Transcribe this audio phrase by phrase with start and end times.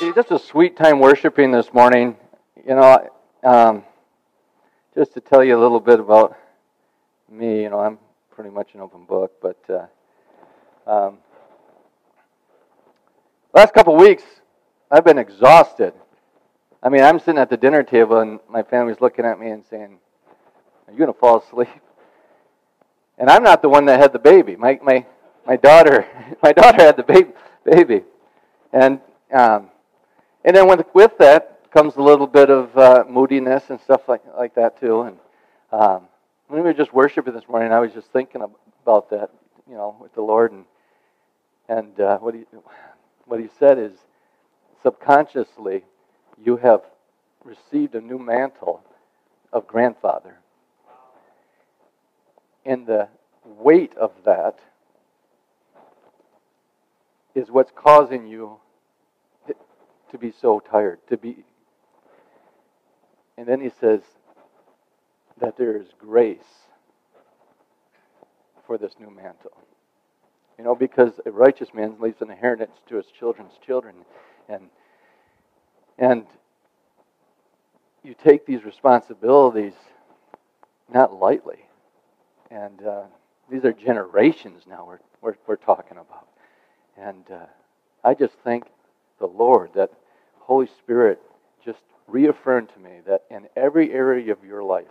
[0.00, 2.16] just a sweet time worshiping this morning.
[2.66, 3.08] You know,
[3.44, 3.84] um,
[4.94, 6.36] just to tell you a little bit about
[7.30, 7.98] me, you know, I'm
[8.30, 11.18] pretty much an open book, but uh, um,
[13.52, 14.24] last couple of weeks,
[14.90, 15.92] I've been exhausted.
[16.82, 19.64] I mean, I'm sitting at the dinner table and my family's looking at me and
[19.64, 19.98] saying,
[20.88, 21.68] Are you going to fall asleep?
[23.16, 24.56] And I'm not the one that had the baby.
[24.56, 25.06] My, my,
[25.46, 26.04] my daughter,
[26.42, 27.30] my daughter had the baby,
[27.64, 28.02] baby.
[28.72, 29.00] And
[29.32, 29.70] um,
[30.44, 34.54] and then with, that comes a little bit of uh, moodiness and stuff like, like
[34.54, 35.02] that too.
[35.02, 35.18] And
[35.72, 36.02] um,
[36.48, 38.42] when we were just worshiping this morning, I was just thinking
[38.82, 39.30] about that,
[39.68, 40.52] you know, with the Lord.
[40.52, 40.64] And,
[41.68, 42.44] and uh, what, he,
[43.24, 43.92] what he said is
[44.82, 45.84] subconsciously,
[46.44, 46.82] you have
[47.42, 48.82] received a new mantle
[49.52, 50.36] of grandfather.
[52.66, 53.08] And the
[53.44, 54.58] weight of that
[57.34, 58.58] is what's causing you
[60.14, 61.44] to be so tired, to be.
[63.36, 64.00] And then he says
[65.40, 66.68] that there is grace
[68.64, 69.50] for this new mantle.
[70.56, 73.96] You know, because a righteous man leaves an inheritance to his children's children.
[74.48, 74.70] And,
[75.98, 76.26] and
[78.04, 79.74] you take these responsibilities
[80.92, 81.64] not lightly.
[82.52, 83.02] And uh,
[83.50, 86.28] these are generations now we're, we're, we're talking about.
[86.96, 87.46] And uh,
[88.04, 88.66] I just thank
[89.18, 89.90] the Lord that
[90.46, 91.20] Holy Spirit
[91.64, 94.84] just reaffirmed to me that in every area of your life,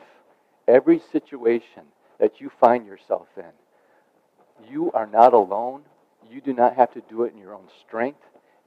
[0.67, 1.83] every situation
[2.19, 5.83] that you find yourself in, you are not alone.
[6.29, 8.21] You do not have to do it in your own strength,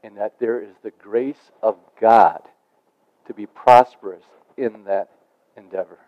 [0.04, 2.40] and that there is the grace of God
[3.26, 4.24] to be prosperous
[4.56, 5.10] in that
[5.56, 5.98] endeavor.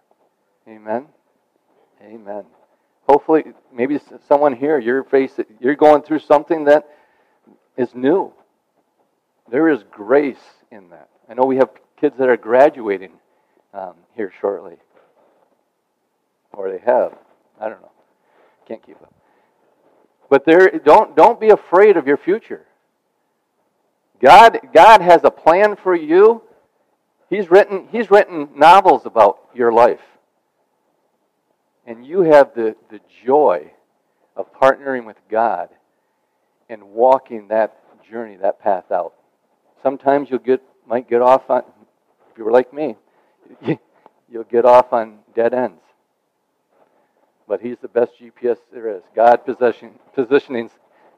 [0.68, 1.06] Amen.
[2.02, 2.44] Amen.
[3.08, 3.98] Hopefully, maybe
[4.28, 6.86] someone here, you're facing, you're going through something that
[7.76, 8.32] is new.
[9.50, 10.36] There is grace
[10.70, 11.08] in that.
[11.28, 11.70] I know we have
[12.00, 13.12] kids that are graduating
[13.72, 14.76] um, here shortly,
[16.52, 17.16] or they have.
[17.60, 17.90] I don't know.
[18.66, 19.12] Can't keep up.
[20.28, 22.64] But there, don't don't be afraid of your future.
[24.20, 26.42] God God has a plan for you.
[27.30, 30.00] He's written He's written novels about your life,
[31.86, 33.70] and you have the the joy
[34.36, 35.70] of partnering with God
[36.68, 39.14] and walking that journey, that path out.
[39.82, 41.62] Sometimes you'll get might get off on
[42.30, 42.96] if you were like me,
[44.30, 45.82] you'll get off on dead ends.
[47.46, 49.02] But he's the best GPS there is.
[49.14, 50.70] God possession, positioning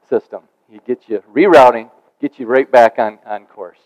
[0.09, 0.43] system.
[0.69, 1.91] He gets you rerouting,
[2.21, 3.79] gets you right back on, on course.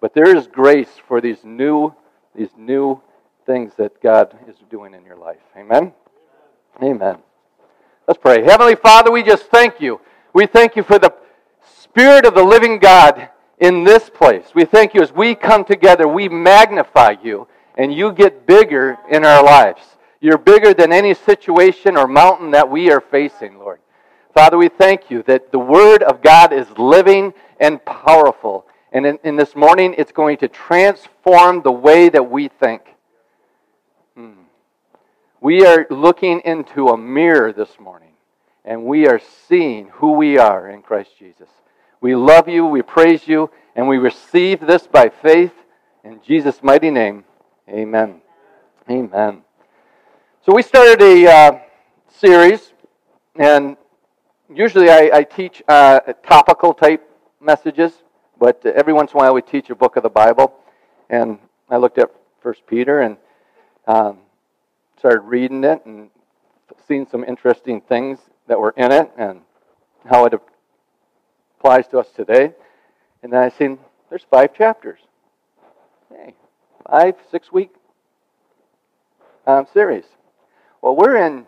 [0.00, 1.94] But there is grace for these new
[2.36, 3.00] these new
[3.46, 5.40] things that God is doing in your life.
[5.56, 5.92] Amen.
[6.82, 7.18] Amen.
[8.08, 8.42] Let's pray.
[8.42, 10.00] Heavenly Father, we just thank you.
[10.32, 11.14] We thank you for the
[11.62, 14.46] Spirit of the living God in this place.
[14.54, 19.24] We thank you as we come together, we magnify you, and you get bigger in
[19.24, 19.82] our lives.
[20.20, 23.80] You're bigger than any situation or mountain that we are facing, Lord.
[24.32, 28.66] Father, we thank you that the Word of God is living and powerful.
[28.90, 32.82] And in, in this morning, it's going to transform the way that we think.
[34.16, 34.32] Hmm.
[35.40, 38.12] We are looking into a mirror this morning,
[38.64, 41.48] and we are seeing who we are in Christ Jesus.
[42.04, 45.54] We love you, we praise you, and we receive this by faith
[46.04, 47.24] in Jesus' mighty name.
[47.66, 48.20] Amen.
[48.90, 49.40] Amen.
[50.44, 51.58] So we started a uh,
[52.10, 52.74] series,
[53.36, 53.78] and
[54.54, 57.08] usually I, I teach uh, topical type
[57.40, 57.94] messages,
[58.38, 60.52] but every once in a while we teach a book of the Bible.
[61.08, 61.38] And
[61.70, 62.10] I looked at
[62.42, 63.16] First Peter and
[63.86, 64.18] um,
[64.98, 66.10] started reading it and
[66.86, 69.40] seen some interesting things that were in it and
[70.04, 70.34] how it
[71.64, 72.52] applies to us today.
[73.22, 73.78] And then I seen
[74.10, 74.98] there's five chapters.
[76.10, 76.34] Hey,
[76.90, 77.70] five, six week
[79.46, 80.04] um, series.
[80.82, 81.46] Well, we're in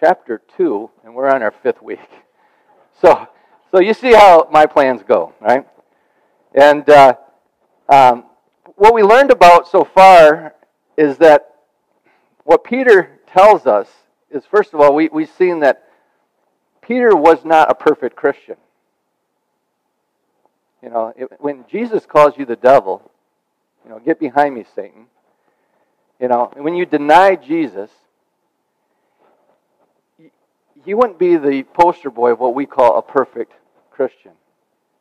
[0.00, 2.00] chapter two, and we're on our fifth week.
[3.00, 3.28] So,
[3.72, 5.66] so you see how my plans go, right?
[6.54, 7.16] And uh,
[7.88, 8.26] um,
[8.76, 10.54] what we learned about so far
[10.96, 11.56] is that
[12.44, 13.88] what Peter tells us
[14.30, 15.88] is, first of all, we, we've seen that
[16.82, 18.56] Peter was not a perfect Christian.
[20.84, 23.10] You know, it, when Jesus calls you the devil,
[23.84, 25.06] you know, get behind me, Satan.
[26.20, 27.90] You know, when you deny Jesus,
[30.84, 33.52] you wouldn't be the poster boy of what we call a perfect
[33.90, 34.32] Christian.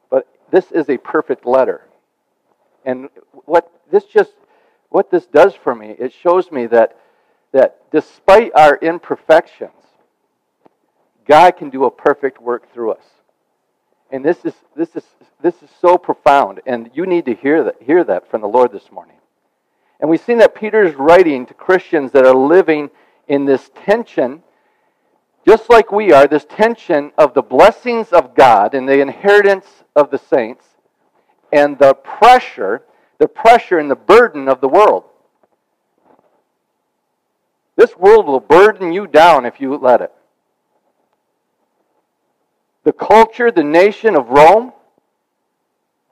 [0.09, 1.81] But this is a perfect letter.
[2.85, 3.09] And
[3.45, 4.31] what this just
[4.87, 6.97] what this does for me, it shows me that
[7.51, 9.71] that despite our imperfections,
[11.27, 13.03] God can do a perfect work through us.
[14.13, 15.03] And this is, this is,
[15.41, 18.71] this is so profound, and you need to hear that, hear that from the Lord
[18.71, 19.17] this morning.
[19.99, 22.91] And we've seen that Peter's writing to Christians that are living
[23.27, 24.43] in this tension,
[25.47, 29.65] just like we are, this tension of the blessings of God and the inheritance
[29.95, 30.67] of the saints,
[31.51, 32.83] and the pressure,
[33.17, 35.05] the pressure and the burden of the world.
[37.75, 40.13] This world will burden you down if you let it.
[42.83, 44.73] The culture, the nation of Rome,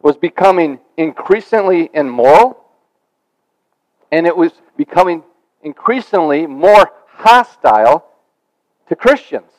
[0.01, 2.63] was becoming increasingly immoral,
[4.11, 5.23] and it was becoming
[5.63, 8.05] increasingly more hostile
[8.89, 9.51] to Christians.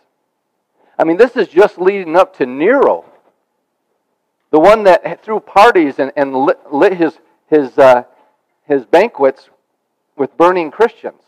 [0.98, 3.04] I mean, this is just leading up to Nero,
[4.50, 7.18] the one that threw parties and, and lit, lit his,
[7.48, 8.04] his, uh,
[8.66, 9.48] his banquets
[10.16, 11.22] with burning Christians.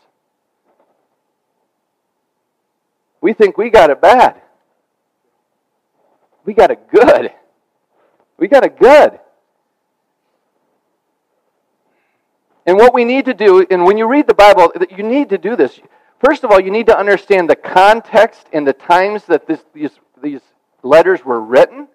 [3.21, 4.41] We think we got it bad.
[6.45, 7.31] We got it good.
[8.37, 9.19] We got it good.
[12.65, 15.37] And what we need to do, and when you read the Bible, you need to
[15.37, 15.79] do this.
[16.23, 19.91] First of all, you need to understand the context and the times that this, these,
[20.21, 20.41] these
[20.81, 21.87] letters were written.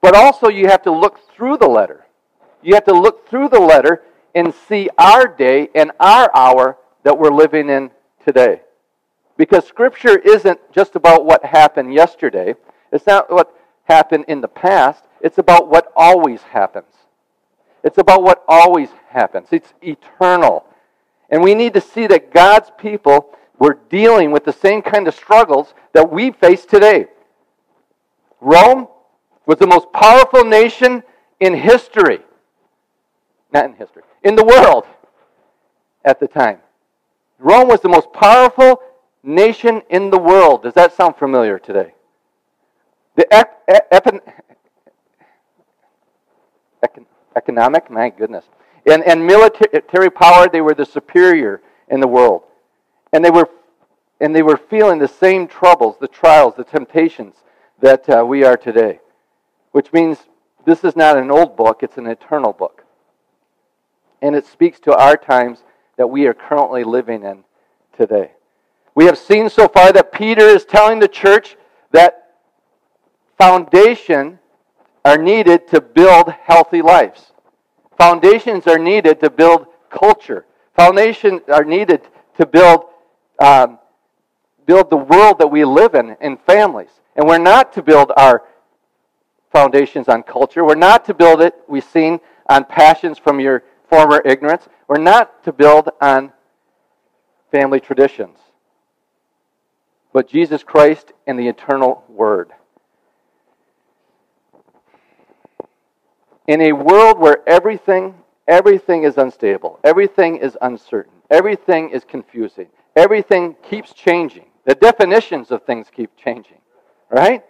[0.00, 2.06] But also, you have to look through the letter.
[2.62, 4.02] You have to look through the letter
[4.34, 7.90] and see our day and our hour that we're living in
[8.24, 8.62] today.
[9.36, 12.54] Because Scripture isn't just about what happened yesterday,
[12.92, 13.54] it's not what
[13.84, 16.86] happened in the past, it's about what always happens.
[17.82, 19.48] It's about what always happens.
[19.50, 20.64] It's eternal.
[21.30, 25.14] And we need to see that God's people were dealing with the same kind of
[25.14, 27.06] struggles that we face today.
[28.40, 28.88] Rome
[29.46, 31.02] was the most powerful nation
[31.40, 32.20] in history.
[33.52, 34.86] Not in history, in the world
[36.04, 36.58] at the time.
[37.38, 38.80] Rome was the most powerful
[39.22, 40.62] nation in the world.
[40.62, 41.94] Does that sound familiar today?
[43.16, 44.24] The ep- ep-
[47.36, 48.44] economic, my goodness,
[48.86, 52.42] and, and military power, they were the superior in the world.
[53.12, 53.48] And they were,
[54.20, 57.34] and they were feeling the same troubles, the trials, the temptations
[57.80, 59.00] that uh, we are today.
[59.72, 60.18] Which means
[60.64, 62.84] this is not an old book, it's an eternal book.
[64.22, 65.62] And it speaks to our times
[65.96, 67.44] that we are currently living in
[67.96, 68.32] today.
[68.94, 71.56] We have seen so far that Peter is telling the church
[71.92, 72.29] that
[73.40, 74.38] foundation
[75.04, 77.32] are needed to build healthy lives.
[77.96, 80.44] Foundations are needed to build culture.
[80.76, 82.02] Foundations are needed
[82.36, 82.84] to build,
[83.38, 83.78] um,
[84.66, 86.90] build the world that we live in in families.
[87.16, 88.42] And we're not to build our
[89.52, 90.64] foundations on culture.
[90.64, 94.68] We're not to build it, we've seen, on passions from your former ignorance.
[94.86, 96.32] We're not to build on
[97.50, 98.36] family traditions
[100.12, 102.50] but Jesus Christ and the eternal Word.
[106.50, 108.12] In a world where everything,
[108.48, 112.66] everything is unstable, everything is uncertain, everything is confusing,
[112.96, 116.58] everything keeps changing, the definitions of things keep changing,
[117.08, 117.44] right?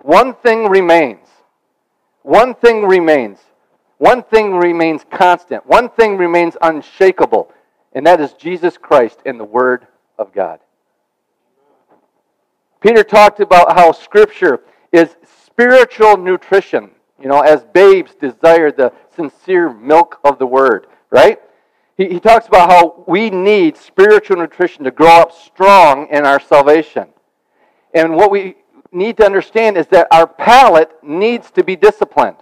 [0.00, 1.28] One thing remains.
[2.22, 3.40] One thing remains.
[3.98, 5.66] One thing remains constant.
[5.66, 7.52] One thing remains unshakable,
[7.92, 9.86] and that is Jesus Christ and the Word
[10.18, 10.60] of God.
[12.80, 14.60] Peter talked about how Scripture
[14.92, 16.90] is spiritual nutrition.
[17.24, 21.40] You know, as babes desire the sincere milk of the Word, right?
[21.96, 26.38] He, he talks about how we need spiritual nutrition to grow up strong in our
[26.38, 27.08] salvation.
[27.94, 28.56] And what we
[28.92, 32.36] need to understand is that our palate needs to be disciplined.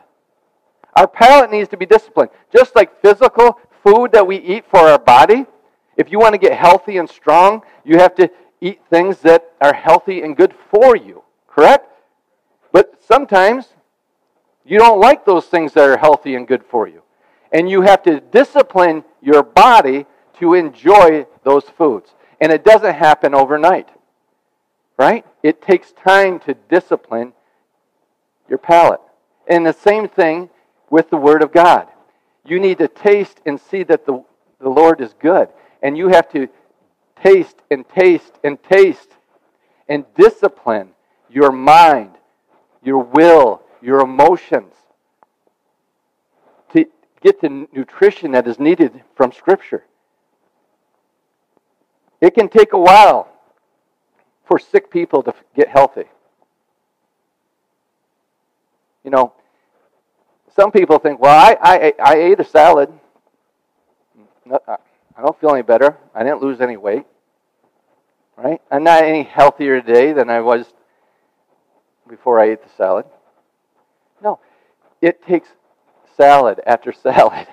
[0.95, 2.31] Our palate needs to be disciplined.
[2.53, 5.47] Just like physical food that we eat for our body,
[5.97, 8.29] if you want to get healthy and strong, you have to
[8.61, 11.89] eat things that are healthy and good for you, correct?
[12.73, 13.69] But sometimes
[14.65, 17.03] you don't like those things that are healthy and good for you.
[17.53, 20.07] And you have to discipline your body
[20.39, 22.11] to enjoy those foods.
[22.41, 23.89] And it doesn't happen overnight,
[24.99, 25.25] right?
[25.43, 27.33] It takes time to discipline
[28.49, 29.01] your palate.
[29.47, 30.51] And the same thing
[30.91, 31.89] with the Word of God.
[32.45, 34.25] You need to taste and see that the,
[34.61, 35.49] the Lord is good.
[35.83, 36.49] And you have to
[37.23, 39.09] taste and taste and taste
[39.89, 40.91] and discipline
[41.29, 42.11] your mind,
[42.83, 44.73] your will, your emotions
[46.73, 46.87] to
[47.21, 49.85] get the nutrition that is needed from Scripture.
[52.21, 53.29] It can take a while
[54.45, 56.05] for sick people to get healthy.
[59.05, 59.33] You know,
[60.55, 62.93] some people think, well, I, I, I ate a salad.
[64.51, 64.77] I
[65.21, 65.97] don't feel any better.
[66.15, 67.05] I didn't lose any weight.
[68.37, 68.61] Right?
[68.71, 70.67] I'm not any healthier today than I was
[72.09, 73.07] before I ate the salad.
[74.23, 74.39] No.
[75.01, 75.49] It takes
[76.17, 77.49] salad after salad,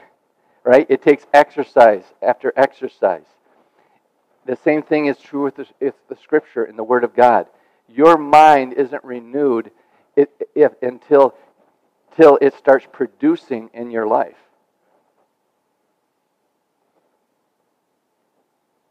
[0.64, 0.86] right?
[0.90, 3.26] It takes exercise after exercise.
[4.46, 7.48] The same thing is true with the, the Scripture and the Word of God.
[7.88, 9.72] Your mind isn't renewed
[10.16, 11.36] if, if, until,
[12.12, 14.36] until it starts producing in your life.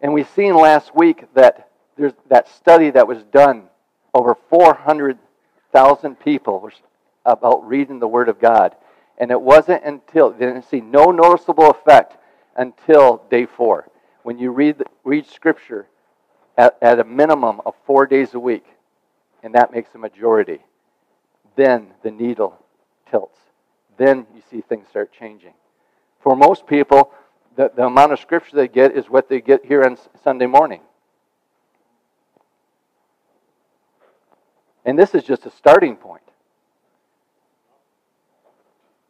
[0.00, 3.64] And we've seen last week that there's that study that was done
[4.14, 6.70] over 400,000 people
[7.28, 8.74] about reading the Word of God.
[9.18, 12.16] And it wasn't until, they didn't see no noticeable effect
[12.56, 13.88] until day four.
[14.22, 15.86] When you read, read Scripture
[16.56, 18.64] at, at a minimum of four days a week,
[19.42, 20.60] and that makes a majority,
[21.56, 22.58] then the needle
[23.10, 23.38] tilts.
[23.96, 25.54] Then you see things start changing.
[26.20, 27.12] For most people,
[27.56, 30.80] the, the amount of Scripture they get is what they get here on Sunday morning.
[34.84, 36.22] And this is just a starting point.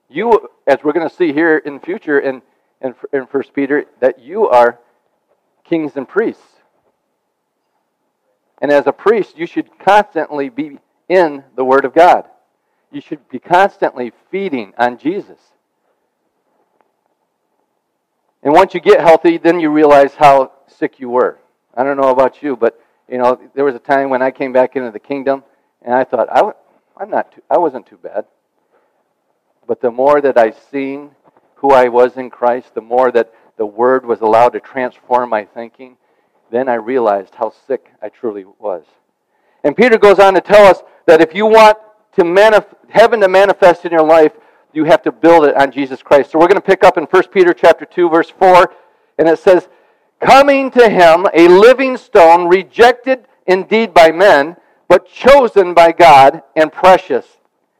[0.08, 2.42] You, as we're going to see here in the future in,
[2.80, 4.78] in, in 1 Peter, that you are
[5.64, 6.42] kings and priests.
[8.60, 12.24] And as a priest, you should constantly be in the Word of God.
[12.90, 15.38] You should be constantly feeding on Jesus.
[18.42, 21.38] And once you get healthy, then you realize how sick you were.
[21.74, 24.52] I don't know about you, but you know, there was a time when I came
[24.52, 25.44] back into the kingdom,
[25.82, 26.52] and I thought I,
[26.96, 28.26] I'm not, too, I wasn't too bad.
[29.68, 31.10] But the more that I've seen
[31.56, 35.44] who I was in Christ, the more that the Word was allowed to transform my
[35.44, 35.98] thinking,
[36.50, 38.84] then I realized how sick I truly was.
[39.62, 41.76] And Peter goes on to tell us that if you want
[42.16, 44.32] to manif- heaven to manifest in your life,
[44.72, 46.30] you have to build it on Jesus Christ.
[46.30, 48.72] So we're going to pick up in 1 Peter chapter 2 verse 4
[49.18, 49.68] and it says,
[50.18, 54.56] "Coming to him a living stone rejected indeed by men,
[54.88, 57.37] but chosen by God and precious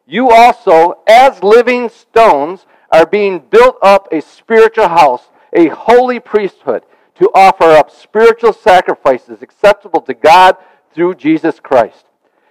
[0.09, 6.83] you also, as living stones, are being built up a spiritual house, a holy priesthood,
[7.17, 10.57] to offer up spiritual sacrifices acceptable to God
[10.95, 12.07] through Jesus Christ.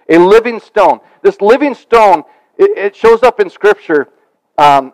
[0.08, 1.00] A living stone.
[1.22, 2.22] This living stone,
[2.56, 4.08] it, shows up in Scripture
[4.56, 4.92] um,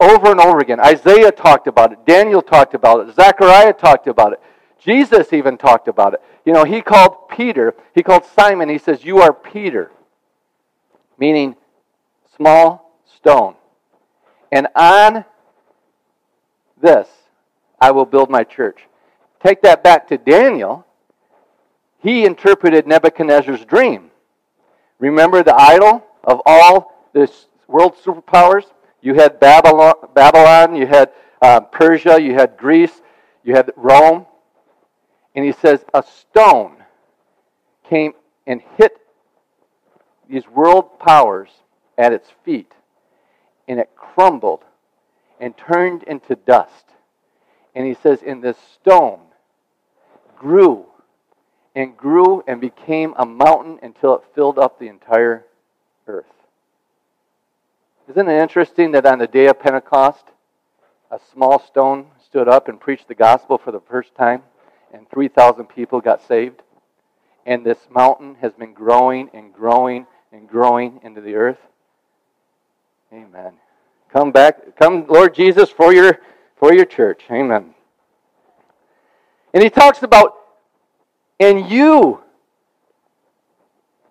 [0.00, 0.78] over and over again.
[0.78, 2.06] Isaiah talked about it.
[2.06, 3.16] Daniel talked about it.
[3.16, 4.40] Zechariah talked about it.
[4.78, 6.22] Jesus even talked about it.
[6.44, 9.90] You know, he called Peter, he called Simon, he says, You are Peter,
[11.18, 11.56] meaning
[12.36, 13.54] small stone.
[14.52, 15.24] And on
[16.80, 17.08] this
[17.80, 18.80] I will build my church.
[19.42, 20.86] Take that back to Daniel.
[21.98, 24.10] He interpreted Nebuchadnezzar's dream.
[24.98, 27.30] Remember the idol of all the
[27.68, 28.64] world superpowers?
[29.02, 31.10] You had Babylon, Babylon you had
[31.42, 33.02] uh, Persia, you had Greece,
[33.44, 34.26] you had Rome.
[35.34, 36.76] And he says, a stone
[37.88, 38.14] came
[38.46, 38.98] and hit
[40.28, 41.50] these world powers
[41.98, 42.72] at its feet,
[43.66, 44.64] and it crumbled
[45.40, 46.84] and turned into dust.
[47.74, 49.20] And he says, And this stone
[50.36, 50.86] grew
[51.74, 55.44] and grew and became a mountain until it filled up the entire
[56.06, 56.24] earth.
[58.08, 60.24] Isn't it interesting that on the day of Pentecost,
[61.10, 64.42] a small stone stood up and preached the gospel for the first time,
[64.92, 66.62] and 3,000 people got saved?
[67.44, 71.58] And this mountain has been growing and growing and growing into the earth.
[73.12, 73.52] Amen.
[74.12, 76.20] Come back, come, Lord Jesus, for your
[76.56, 77.22] for your church.
[77.30, 77.74] Amen.
[79.52, 80.34] And he talks about,
[81.38, 82.20] and you,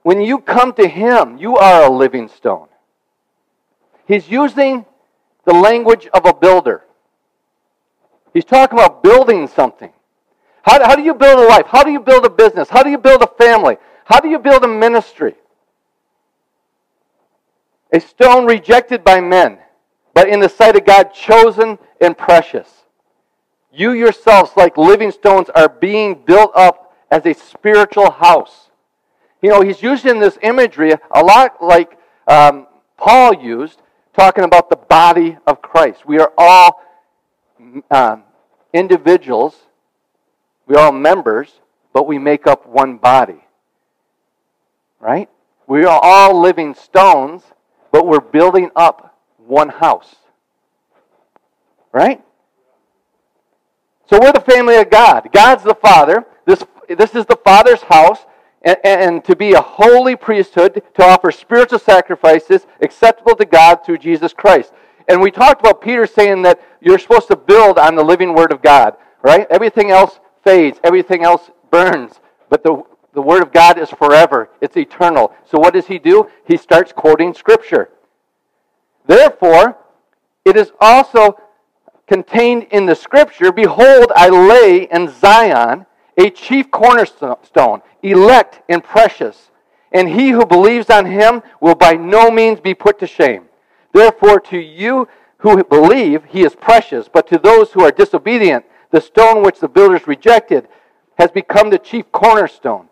[0.03, 2.67] when you come to him, you are a living stone.
[4.07, 4.85] He's using
[5.45, 6.83] the language of a builder.
[8.33, 9.91] He's talking about building something.
[10.63, 11.65] How, how do you build a life?
[11.67, 12.69] How do you build a business?
[12.69, 13.77] How do you build a family?
[14.03, 15.35] How do you build a ministry?
[17.91, 19.59] A stone rejected by men,
[20.13, 22.69] but in the sight of God, chosen and precious.
[23.71, 28.69] You yourselves, like living stones, are being built up as a spiritual house.
[29.41, 33.81] You know, he's using this imagery a lot like um, Paul used,
[34.17, 36.05] talking about the body of Christ.
[36.05, 36.81] We are all
[37.91, 38.23] um,
[38.73, 39.55] individuals,
[40.67, 41.51] we are all members,
[41.93, 43.43] but we make up one body.
[44.99, 45.29] Right?
[45.67, 47.43] We are all living stones,
[47.95, 50.15] but we're building up one house.
[51.93, 52.21] Right?
[54.09, 55.29] So we're the family of God.
[55.31, 56.25] God's the Father.
[56.43, 58.19] This, this is the Father's house.
[58.63, 63.99] And, and, to be a holy priesthood to offer spiritual sacrifices acceptable to God through
[63.99, 64.73] Jesus Christ.
[65.07, 68.51] And we talked about Peter saying that you're supposed to build on the living Word
[68.51, 69.47] of God, right?
[69.49, 72.19] Everything else fades, everything else burns.
[72.49, 72.83] But the,
[73.15, 75.33] the Word of God is forever, it's eternal.
[75.45, 76.29] So what does he do?
[76.45, 77.89] He starts quoting Scripture.
[79.07, 79.77] Therefore,
[80.43, 81.39] it is also
[82.07, 85.85] contained in the scripture Behold, I lay in Zion
[86.17, 89.49] a chief cornerstone, elect and precious,
[89.91, 93.45] and he who believes on him will by no means be put to shame.
[93.91, 95.07] Therefore, to you
[95.37, 99.67] who believe, he is precious, but to those who are disobedient, the stone which the
[99.67, 100.67] builders rejected
[101.17, 102.87] has become the chief cornerstone,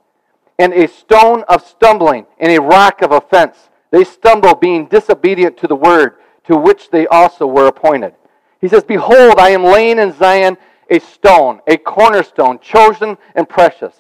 [0.60, 3.58] and a stone of stumbling, and a rock of offense.
[3.92, 8.14] They stumble, being disobedient to the word, to which they also were appointed.
[8.62, 10.58] He says, Behold, I am laying in Zion
[10.90, 13.94] a stone, a cornerstone, chosen and precious.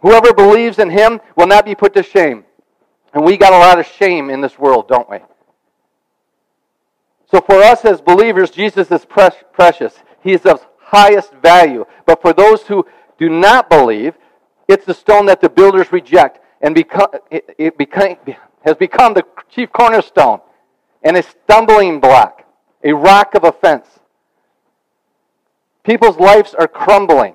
[0.00, 2.44] Whoever believes in him will not be put to shame.
[3.14, 5.18] And we got a lot of shame in this world, don't we?
[7.30, 9.94] So for us as believers, Jesus is precious.
[10.22, 11.84] He is of highest value.
[12.06, 12.86] But for those who
[13.18, 14.14] do not believe,
[14.68, 18.16] it's the stone that the builders reject and it, it became,
[18.64, 20.40] has become the chief cornerstone
[21.02, 22.44] and a stumbling block,
[22.82, 23.86] a rock of offense.
[25.84, 27.34] People's lives are crumbling.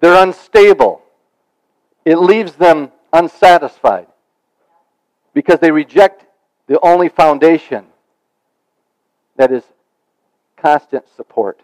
[0.00, 1.02] They're unstable.
[2.04, 4.06] It leaves them unsatisfied
[5.34, 6.24] because they reject
[6.66, 7.84] the only foundation
[9.36, 9.62] that is
[10.56, 11.60] constant support.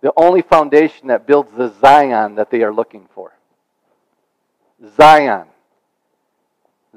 [0.00, 3.32] The only foundation that builds the Zion that they are looking for.
[4.96, 5.46] Zion.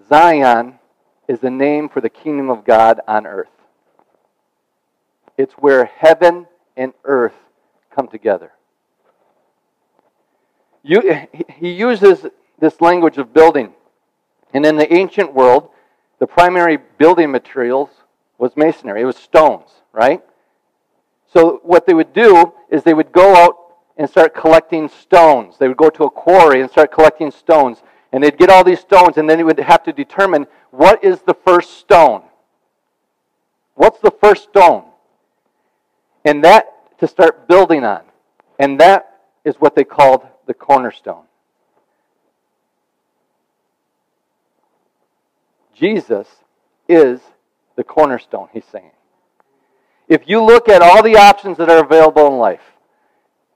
[0.08, 0.80] Zion
[1.28, 3.48] is the name for the kingdom of God on earth.
[5.38, 7.36] It's where heaven and earth
[7.96, 8.52] come together.
[10.84, 12.26] You, he uses
[12.60, 13.74] this language of building.
[14.54, 15.70] And in the ancient world,
[16.20, 17.90] the primary building materials
[18.38, 19.02] was masonry.
[19.02, 20.22] It was stones, right?
[21.32, 23.56] So what they would do is they would go out
[23.98, 25.58] and start collecting stones.
[25.58, 27.84] They would go to a quarry and start collecting stones.
[28.12, 31.22] And they'd get all these stones, and then they would have to determine what is
[31.22, 32.24] the first stone.
[33.76, 34.86] What's the first stone?
[36.26, 36.68] and that
[37.00, 38.02] to start building on.
[38.58, 41.24] And that is what they called the cornerstone.
[45.74, 46.28] Jesus
[46.90, 47.22] is
[47.76, 48.92] the cornerstone, he's saying.
[50.10, 52.64] If you look at all the options that are available in life,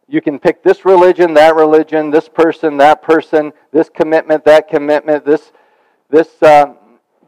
[0.07, 5.25] you can pick this religion, that religion, this person, that person, this commitment, that commitment,
[5.25, 5.51] this,
[6.11, 6.73] this uh,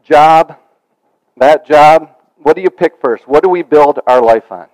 [0.04, 0.56] job,
[1.36, 2.10] that job.
[2.36, 3.26] What do you pick first?
[3.26, 4.68] What do we build our life on?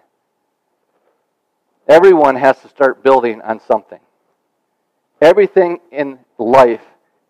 [1.89, 4.01] Everyone has to start building on something.
[5.23, 6.85] Everything in life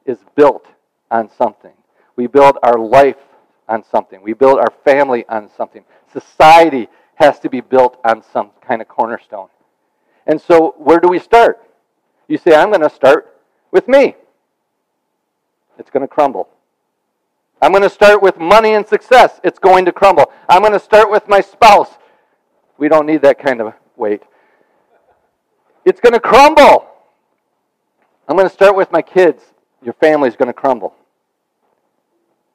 [0.07, 0.67] is built
[1.11, 1.73] on something.
[2.17, 3.17] We build our life
[3.69, 4.21] on something.
[4.23, 5.85] We build our family on something.
[6.13, 9.49] Society has to be built on some kind of cornerstone.
[10.27, 11.61] And so, where do we start?
[12.29, 13.37] You say, I'm going to start
[13.71, 14.17] with me.
[15.79, 16.49] It's going to crumble.
[17.61, 19.41] I'm going to start with money and success.
[19.45, 20.33] It's going to crumble.
[20.49, 21.91] I'm going to start with my spouse.
[22.77, 24.23] We don't need that kind of weight.
[25.85, 26.87] It's going to crumble.
[28.29, 29.43] I'm going to start with my kids.
[29.83, 30.95] Your family's going to crumble.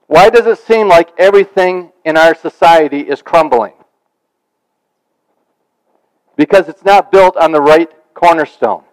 [0.07, 3.73] Why does it seem like everything in our society is crumbling?
[6.37, 8.83] Because it's not built on the right cornerstone.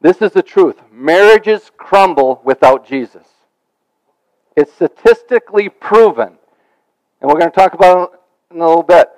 [0.00, 0.80] This is the truth.
[0.90, 3.26] Marriages crumble without Jesus.
[4.56, 6.38] It's statistically proven,
[7.20, 9.10] and we're going to talk about it in a little bit.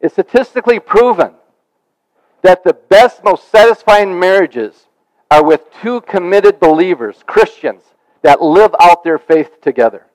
[0.00, 1.32] It's statistically proven
[2.42, 4.86] that the best, most satisfying marriages
[5.30, 7.82] are with two committed believers, Christians,
[8.22, 10.06] that live out their faith together.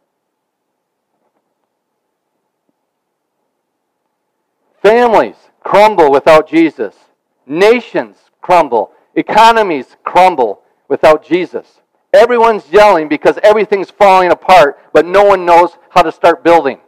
[4.81, 5.35] Families
[5.67, 6.95] crumble without Jesus.
[7.45, 8.91] Nations crumble.
[9.15, 11.81] Economies crumble without Jesus.
[12.13, 16.79] Everyone's yelling because everything's falling apart, but no one knows how to start building.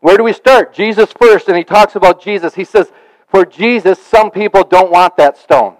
[0.00, 0.72] Where do we start?
[0.72, 2.54] Jesus first, and he talks about Jesus.
[2.54, 2.90] He says,
[3.28, 5.76] for Jesus, some people don't want that stone.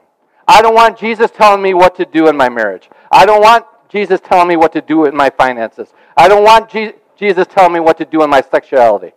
[0.46, 2.90] I don't want Jesus telling me what to do in my marriage.
[3.10, 5.94] I don't want Jesus telling me what to do in my finances.
[6.18, 9.12] I don't want Je- Jesus telling me what to do in my sexuality.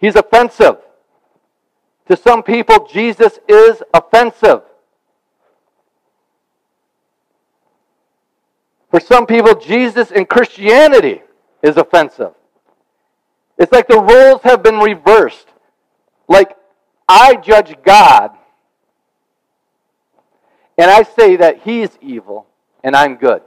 [0.00, 0.78] He's offensive.
[2.08, 4.62] To some people, Jesus is offensive.
[8.90, 11.22] For some people, Jesus and Christianity
[11.62, 12.32] is offensive.
[13.56, 15.46] It's like the roles have been reversed.
[16.26, 16.56] Like
[17.08, 18.32] I judge God
[20.78, 22.46] and I say that He's evil
[22.82, 23.42] and I'm good.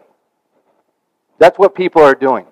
[1.39, 2.45] That's what people are doing.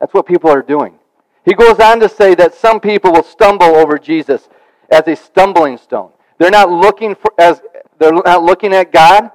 [0.00, 0.99] That's what people are doing.
[1.44, 4.48] He goes on to say that some people will stumble over Jesus
[4.90, 6.12] as a stumbling stone.
[6.38, 7.62] They're not looking for as
[7.98, 9.30] they're not looking at God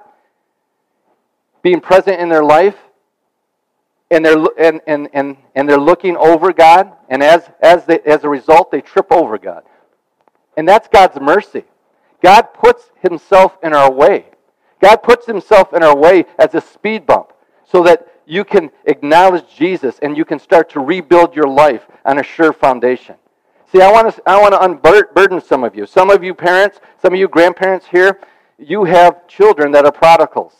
[1.62, 2.76] being present in their life.
[4.10, 8.24] and they're and, and, and, and they're looking over God, and as as they, as
[8.24, 9.64] a result, they trip over God.
[10.56, 11.64] And that's God's mercy.
[12.22, 14.26] God puts himself in our way.
[14.80, 17.32] God puts himself in our way as a speed bump
[17.64, 22.18] so that you can acknowledge Jesus and you can start to rebuild your life on
[22.18, 23.14] a sure foundation.
[23.72, 25.86] See, I want to, I want to unburden some of you.
[25.86, 28.20] Some of you parents, some of you grandparents here,
[28.58, 30.54] you have children that are prodigals.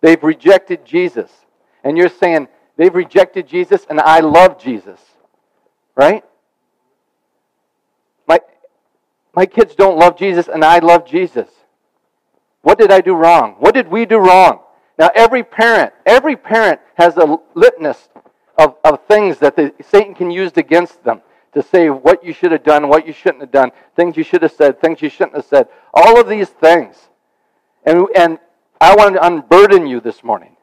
[0.00, 1.30] They've rejected Jesus.
[1.84, 5.00] And you're saying, they've rejected Jesus and I love Jesus.
[5.94, 6.24] Right?
[8.26, 8.40] My,
[9.34, 11.48] my kids don't love Jesus and I love Jesus.
[12.62, 13.56] What did I do wrong?
[13.58, 14.60] What did we do wrong?
[14.98, 18.08] Now, every parent, every parent has a litmus
[18.58, 21.22] of, of things that the, Satan can use against them
[21.54, 24.42] to say what you should have done, what you shouldn't have done, things you should
[24.42, 25.68] have said, things you shouldn't have said.
[25.92, 26.96] All of these things.
[27.84, 28.38] And, and
[28.80, 30.56] I want to unburden you this morning.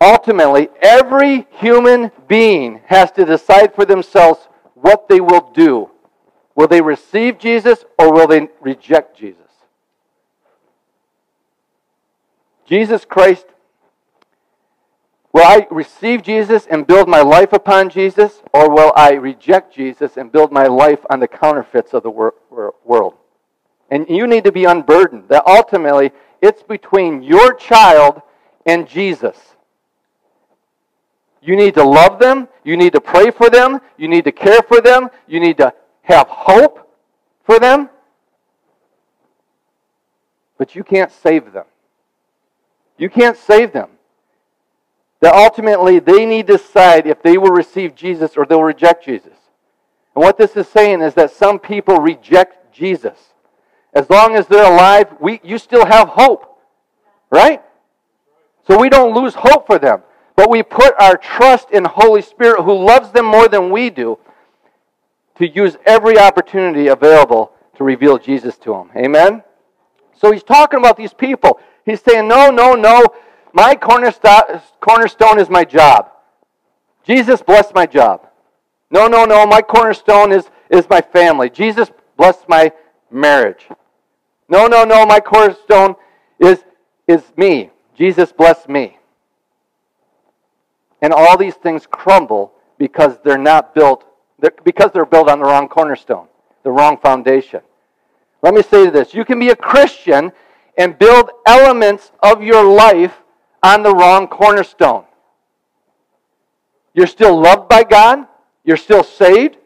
[0.00, 5.90] Ultimately, every human being has to decide for themselves what they will do.
[6.56, 9.51] Will they receive Jesus or will they reject Jesus?
[12.72, 13.44] Jesus Christ,
[15.34, 20.16] will I receive Jesus and build my life upon Jesus, or will I reject Jesus
[20.16, 22.32] and build my life on the counterfeits of the wor-
[22.82, 23.12] world?
[23.90, 28.22] And you need to be unburdened that ultimately it's between your child
[28.64, 29.36] and Jesus.
[31.42, 32.48] You need to love them.
[32.64, 33.82] You need to pray for them.
[33.98, 35.10] You need to care for them.
[35.26, 36.90] You need to have hope
[37.44, 37.90] for them.
[40.56, 41.66] But you can't save them.
[43.02, 43.88] You can't save them.
[45.18, 49.34] That ultimately they need to decide if they will receive Jesus or they'll reject Jesus.
[50.14, 53.18] And what this is saying is that some people reject Jesus.
[53.92, 56.60] As long as they're alive, we, you still have hope.
[57.28, 57.60] Right?
[58.68, 60.02] So we don't lose hope for them.
[60.36, 64.16] But we put our trust in Holy Spirit who loves them more than we do
[65.38, 68.90] to use every opportunity available to reveal Jesus to them.
[68.96, 69.42] Amen?
[70.20, 71.58] So he's talking about these people.
[71.84, 73.04] He's saying, no, no, no.
[73.52, 76.10] My cornerstone is my job.
[77.04, 78.28] Jesus bless my job.
[78.90, 79.46] No, no, no.
[79.46, 81.50] My cornerstone is, is my family.
[81.50, 82.72] Jesus bless my
[83.10, 83.66] marriage.
[84.48, 85.04] No, no, no.
[85.04, 85.96] My cornerstone
[86.38, 86.64] is,
[87.06, 87.70] is me.
[87.94, 88.98] Jesus bless me.
[91.00, 94.04] And all these things crumble because they're not built,
[94.38, 96.28] they're, because they're built on the wrong cornerstone,
[96.62, 97.60] the wrong foundation.
[98.40, 100.32] Let me say this you can be a Christian
[100.76, 103.14] and build elements of your life
[103.62, 105.04] on the wrong cornerstone.
[106.94, 108.26] You're still loved by God,
[108.64, 109.56] you're still saved,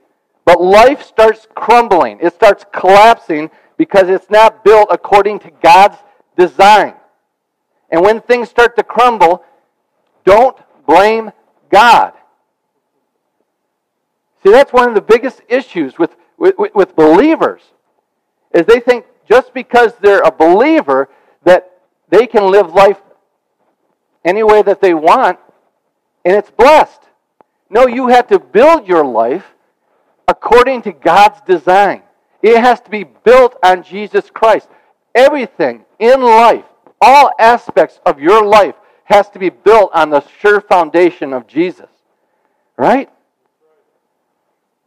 [0.44, 2.18] but life starts crumbling.
[2.20, 5.96] It starts collapsing because it's not built according to God's
[6.36, 6.94] design.
[7.90, 9.44] And when things start to crumble,
[10.24, 11.32] don't blame
[11.70, 12.12] God.
[14.42, 17.62] See, that's one of the biggest issues with, with, with believers
[18.54, 21.08] is they think just because they're a believer
[21.44, 23.00] that they can live life
[24.24, 25.38] any way that they want
[26.26, 27.02] and it's blessed.
[27.70, 29.46] No, you have to build your life
[30.26, 32.02] according to God's design.
[32.42, 34.68] It has to be built on Jesus Christ.
[35.14, 36.64] Everything in life,
[37.00, 41.88] all aspects of your life, has to be built on the sure foundation of Jesus.
[42.76, 43.08] Right?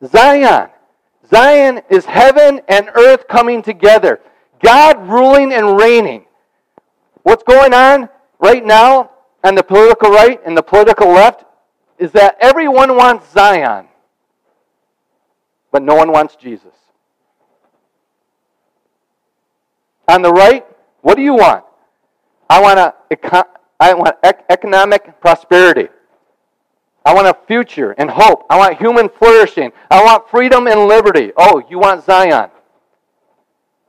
[0.05, 0.69] Zion.
[1.29, 4.19] Zion is heaven and earth coming together.
[4.59, 6.25] God ruling and reigning.
[7.23, 9.11] What's going on right now
[9.43, 11.45] on the political right and the political left
[11.97, 13.87] is that everyone wants Zion,
[15.71, 16.73] but no one wants Jesus.
[20.07, 20.65] On the right,
[21.01, 21.63] what do you want?
[22.49, 23.45] I want, a,
[23.79, 24.15] I want
[24.49, 25.89] economic prosperity.
[27.05, 28.45] I want a future and hope.
[28.49, 29.71] I want human flourishing.
[29.89, 31.31] I want freedom and liberty.
[31.37, 32.49] Oh, you want Zion.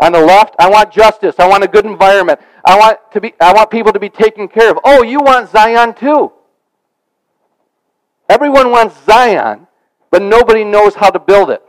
[0.00, 1.34] On the left, I want justice.
[1.38, 2.40] I want a good environment.
[2.64, 4.78] I want, to be, I want people to be taken care of.
[4.82, 6.32] Oh, you want Zion too.
[8.28, 9.66] Everyone wants Zion,
[10.10, 11.62] but nobody knows how to build it.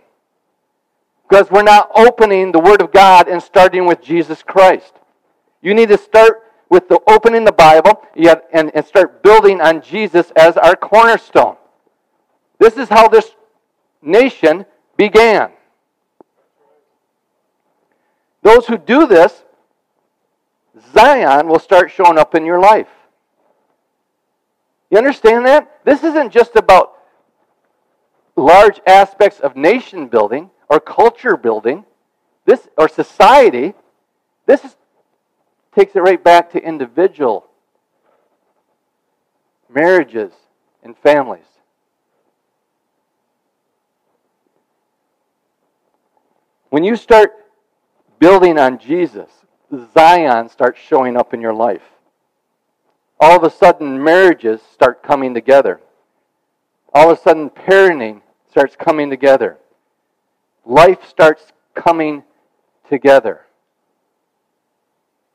[1.28, 4.94] Because we're not opening the Word of God and starting with Jesus Christ.
[5.62, 8.02] You need to start with the opening the Bible
[8.54, 11.58] and, and start building on Jesus as our cornerstone.
[12.60, 13.32] This is how this
[14.02, 14.66] nation
[14.96, 15.52] began.
[18.42, 19.44] Those who do this,
[20.94, 22.88] Zion will start showing up in your life.
[24.90, 25.86] You understand that?
[25.86, 26.98] This isn't just about
[28.36, 31.86] large aspects of nation building or culture building,
[32.46, 33.74] this or society.
[34.46, 34.76] This is,
[35.76, 37.48] takes it right back to individual
[39.70, 40.34] marriages
[40.84, 41.46] and families.
[46.70, 47.41] When you start
[48.22, 49.30] building on Jesus,
[49.94, 51.82] Zion starts showing up in your life.
[53.20, 55.82] All of a sudden, marriages start coming together.
[56.94, 59.58] All of a sudden, parenting starts coming together.
[60.66, 62.24] Life starts coming
[62.88, 63.42] together.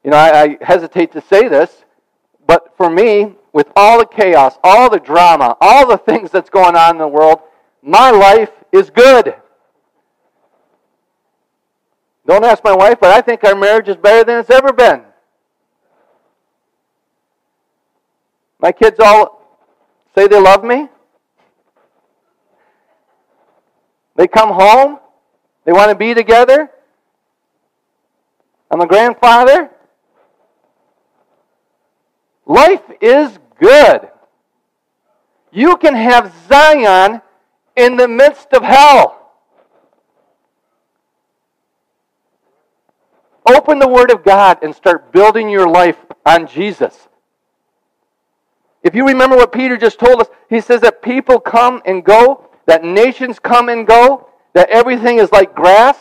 [0.04, 1.84] You know, I, I hesitate to say this,
[2.46, 6.76] but for me, with all the chaos, all the drama, all the things that's going
[6.76, 7.40] on in the world,
[7.82, 9.34] my life is good.
[12.26, 15.02] Don't ask my wife, but I think our marriage is better than it's ever been.
[18.58, 19.60] My kids all
[20.14, 20.88] say they love me.
[24.16, 24.98] They come home.
[25.64, 26.70] They want to be together.
[28.70, 29.70] I'm a grandfather.
[32.44, 34.08] Life is good.
[35.52, 37.20] You can have Zion
[37.76, 39.25] in the midst of hell.
[43.46, 47.08] Open the Word of God and start building your life on Jesus.
[48.82, 52.48] If you remember what Peter just told us, he says that people come and go,
[52.66, 55.96] that nations come and go, that everything is like grass,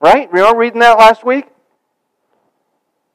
[0.00, 0.30] right?
[0.32, 1.46] Remember reading that last week?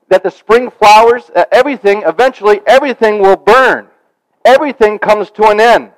[0.09, 3.87] That the spring flowers, uh, everything, eventually, everything will burn.
[4.43, 5.91] Everything comes to an end.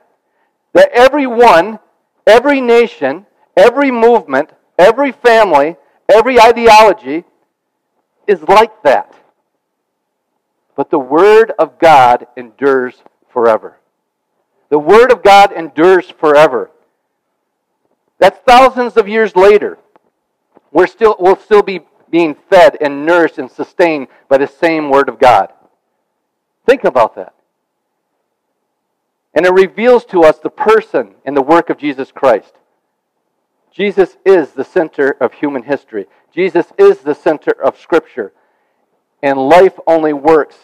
[0.73, 1.79] That everyone,
[2.27, 3.25] every nation,
[3.57, 5.77] every movement, every family,
[6.09, 7.25] every ideology
[8.27, 9.13] is like that.
[10.75, 13.77] But the Word of God endures forever.
[14.69, 16.71] The Word of God endures forever.
[18.19, 19.77] That's thousands of years later.
[20.71, 25.09] We're still, we'll still be being fed and nourished and sustained by the same Word
[25.09, 25.51] of God.
[26.65, 27.33] Think about that.
[29.33, 32.53] And it reveals to us the person and the work of Jesus Christ.
[33.73, 36.05] Jesus is the center of human history.
[36.31, 38.31] Jesus is the center of Scripture.
[39.23, 40.55] And life only works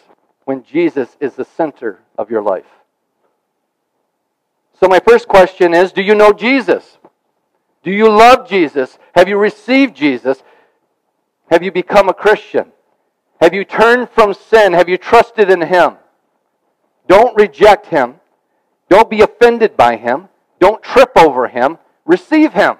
[0.44, 2.66] when Jesus is the center of your life.
[4.80, 6.98] So, my first question is Do you know Jesus?
[7.82, 8.98] Do you love Jesus?
[9.14, 10.42] Have you received Jesus?
[11.50, 12.70] Have you become a Christian?
[13.40, 14.72] Have you turned from sin?
[14.74, 15.96] Have you trusted in Him?
[17.08, 18.16] Don't reject Him.
[18.88, 20.28] Don't be offended by Him.
[20.60, 21.78] Don't trip over Him.
[22.04, 22.76] Receive Him.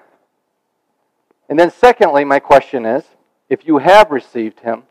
[1.51, 3.03] And then, secondly, my question is
[3.51, 4.85] if you have received Him,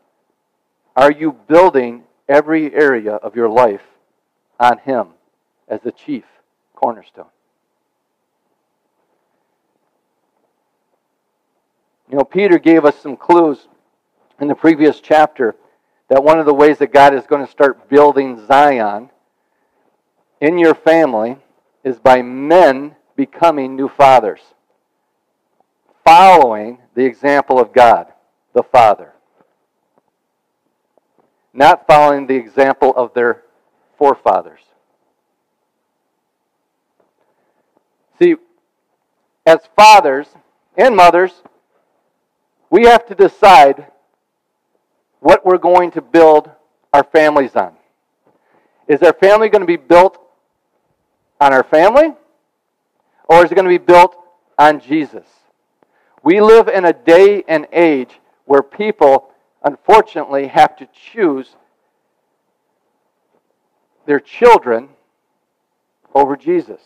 [0.94, 3.80] are you building every area of your life
[4.60, 5.08] on Him
[5.66, 6.24] as the chief
[6.74, 7.30] cornerstone?
[12.10, 13.66] You know, Peter gave us some clues
[14.38, 15.56] in the previous chapter
[16.08, 19.08] that one of the ways that God is going to start building Zion
[20.42, 21.38] in your family
[21.84, 24.40] is by men becoming new fathers
[26.10, 28.08] following the example of God,
[28.52, 29.12] the Father.
[31.54, 33.44] Not following the example of their
[33.96, 34.58] forefathers.
[38.18, 38.34] See,
[39.46, 40.26] as fathers
[40.76, 41.30] and mothers,
[42.70, 43.86] we have to decide
[45.20, 46.50] what we're going to build
[46.92, 47.74] our families on.
[48.88, 50.18] Is our family going to be built
[51.40, 52.14] on our family?
[53.28, 54.16] Or is it going to be built
[54.58, 55.39] on Jesus?
[56.22, 59.30] We live in a day and age where people,
[59.62, 61.56] unfortunately, have to choose
[64.06, 64.88] their children
[66.14, 66.80] over Jesus.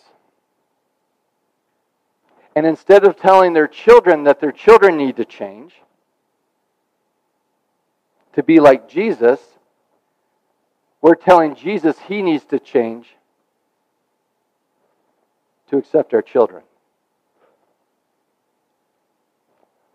[2.54, 5.74] And instead of telling their children that their children need to change,
[8.34, 9.40] to be like Jesus,
[11.00, 13.08] we're telling Jesus he needs to change
[15.70, 16.62] to accept our children.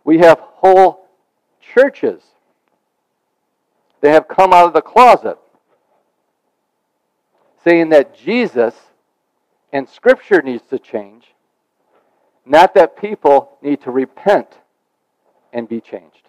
[0.10, 1.08] We have whole
[1.62, 2.24] churches.
[4.02, 5.38] They have come out of the closet
[7.64, 8.74] saying that Jesus
[9.72, 11.26] and Scripture needs to change,
[12.44, 14.48] not that people need to repent
[15.54, 16.28] and be changed.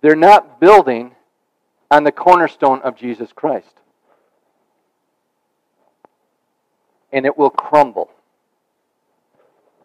[0.00, 1.16] They're not building
[1.90, 3.80] on the cornerstone of Jesus Christ.
[7.12, 8.13] And it will crumble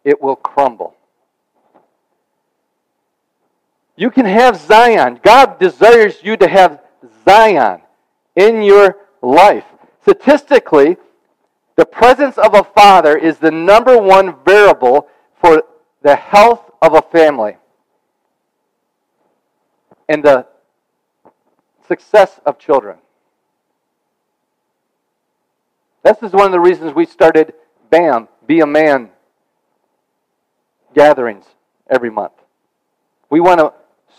[0.03, 0.95] it will crumble.
[3.95, 5.19] You can have Zion.
[5.21, 6.81] God desires you to have
[7.25, 7.81] Zion
[8.35, 9.65] in your life.
[10.01, 10.97] Statistically,
[11.75, 15.07] the presence of a father is the number one variable
[15.41, 15.63] for
[16.01, 17.57] the health of a family.
[20.07, 20.47] And the
[21.87, 22.99] success of children.
[26.03, 27.53] This is one of the reasons we started
[27.89, 29.09] BAM, Be a Man
[30.93, 31.45] gatherings
[31.89, 32.33] every month.
[33.29, 33.73] We want to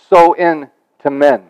[0.09, 0.71] sow in
[1.03, 1.45] to men.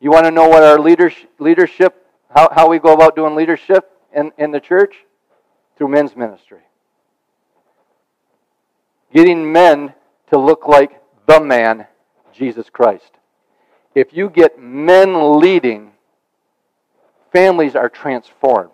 [0.00, 4.32] You want to know what our leadership, how, how we go about doing leadership in,
[4.38, 4.94] in the church?
[5.76, 6.60] Through men's ministry.
[9.12, 9.94] Getting men
[10.30, 11.86] to look like the man,
[12.32, 13.12] Jesus Christ.
[13.94, 15.92] If you get men leading,
[17.32, 18.72] families are transformed.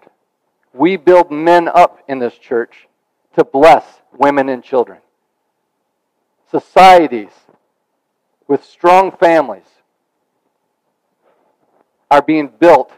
[0.72, 2.88] We build men up in this church
[3.37, 4.98] to bless women and children.
[6.50, 7.30] Societies
[8.46, 9.66] with strong families
[12.11, 12.92] are being built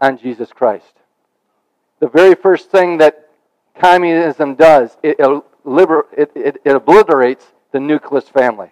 [0.00, 0.92] on Jesus Christ.
[2.00, 3.30] The very first thing that
[3.80, 8.70] communism does, it, it, it, it obliterates the nucleus family,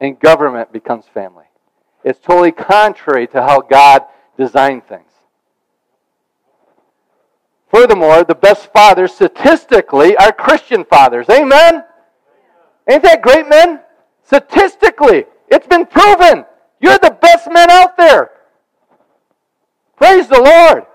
[0.00, 1.44] and government becomes family.
[2.02, 4.04] It's totally contrary to how God
[4.38, 5.04] designed things.
[7.70, 11.28] Furthermore, the best fathers statistically are Christian fathers.
[11.28, 11.84] Amen?
[12.88, 13.80] Ain't that great, men?
[14.24, 16.44] Statistically, it's been proven.
[16.80, 18.30] You're the best men out there.
[19.96, 20.86] Praise the Lord.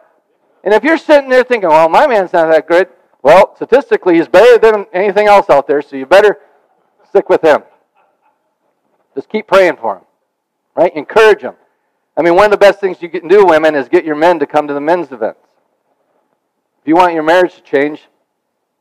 [0.63, 2.89] And if you're sitting there thinking, well, my man's not that good,
[3.21, 6.39] well, statistically, he's better than anything else out there, so you better
[7.07, 7.63] stick with him.
[9.13, 10.03] Just keep praying for him,
[10.75, 10.95] right?
[10.95, 11.53] Encourage him.
[12.17, 14.39] I mean, one of the best things you can do, women, is get your men
[14.39, 15.39] to come to the men's events.
[16.81, 18.07] If you want your marriage to change,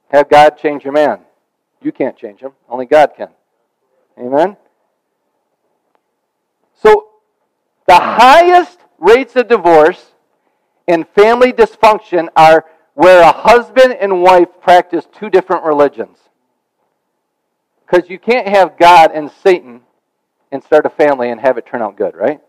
[0.08, 1.20] have God change your man.
[1.84, 3.28] You can't change them, only God can.
[4.18, 4.56] Amen?
[6.82, 7.08] So,
[7.86, 10.12] the highest rates of divorce
[10.88, 16.16] and family dysfunction are where a husband and wife practice two different religions.
[17.84, 19.82] Because you can't have God and Satan
[20.50, 22.40] and start a family and have it turn out good, right?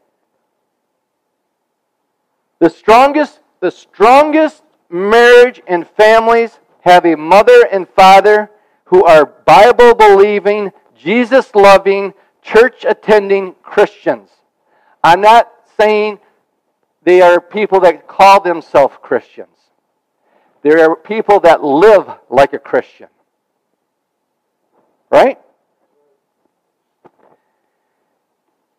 [2.60, 8.50] The strongest, the strongest marriage and families have a mother and father
[8.86, 14.30] who are Bible believing, Jesus loving, church attending Christians.
[15.04, 16.20] I'm not saying
[17.04, 19.50] they are people that call themselves Christians.
[20.62, 23.08] There are people that live like a Christian.
[25.12, 25.40] Right?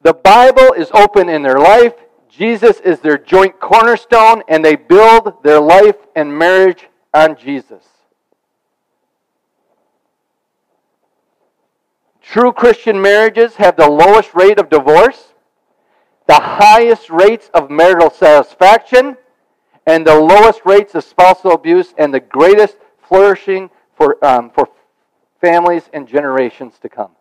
[0.03, 1.95] The Bible is open in their life.
[2.29, 7.85] Jesus is their joint cornerstone, and they build their life and marriage on Jesus.
[12.29, 15.33] True Christian marriages have the lowest rate of divorce,
[16.27, 19.17] the highest rates of marital satisfaction,
[19.87, 24.69] and the lowest rates of spousal abuse, and the greatest flourishing for, um, for
[25.41, 27.13] families and generations to come.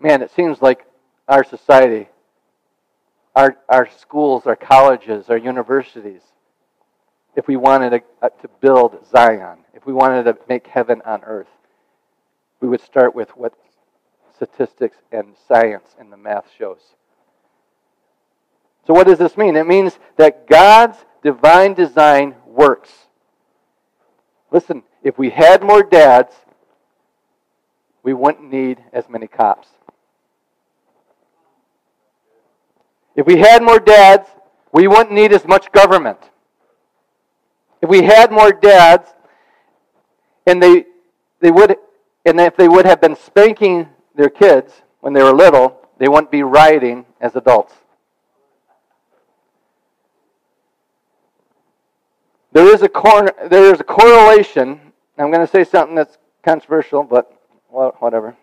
[0.00, 0.84] Man, it seems like
[1.28, 2.08] our society,
[3.36, 6.22] our, our schools, our colleges, our universities,
[7.38, 11.22] if we wanted to, uh, to build Zion, if we wanted to make heaven on
[11.22, 11.46] earth,
[12.60, 13.52] we would start with what
[14.34, 16.80] statistics and science and the math shows.
[18.88, 19.54] So, what does this mean?
[19.54, 22.90] It means that God's divine design works.
[24.50, 26.34] Listen, if we had more dads,
[28.02, 29.68] we wouldn't need as many cops.
[33.14, 34.26] If we had more dads,
[34.72, 36.18] we wouldn't need as much government.
[37.80, 39.08] If we had more dads,
[40.46, 40.86] and they,
[41.40, 41.76] they would,
[42.24, 46.30] and if they would have been spanking their kids when they were little, they wouldn't
[46.30, 47.74] be rioting as adults.
[52.52, 54.80] There is a, cor- there is a correlation.
[55.18, 57.32] I'm going to say something that's controversial, but
[57.68, 58.36] whatever.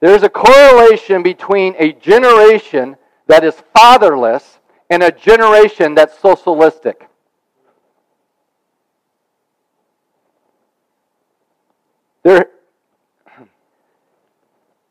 [0.00, 4.58] There is a correlation between a generation that is fatherless
[4.90, 7.08] and a generation that's socialistic.
[12.24, 12.46] They're,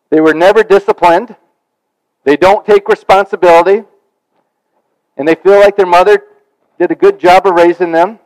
[0.10, 1.36] they were never disciplined.
[2.24, 3.84] They don't take responsibility.
[5.18, 6.24] And they feel like their mother
[6.80, 8.20] did a good job of raising them.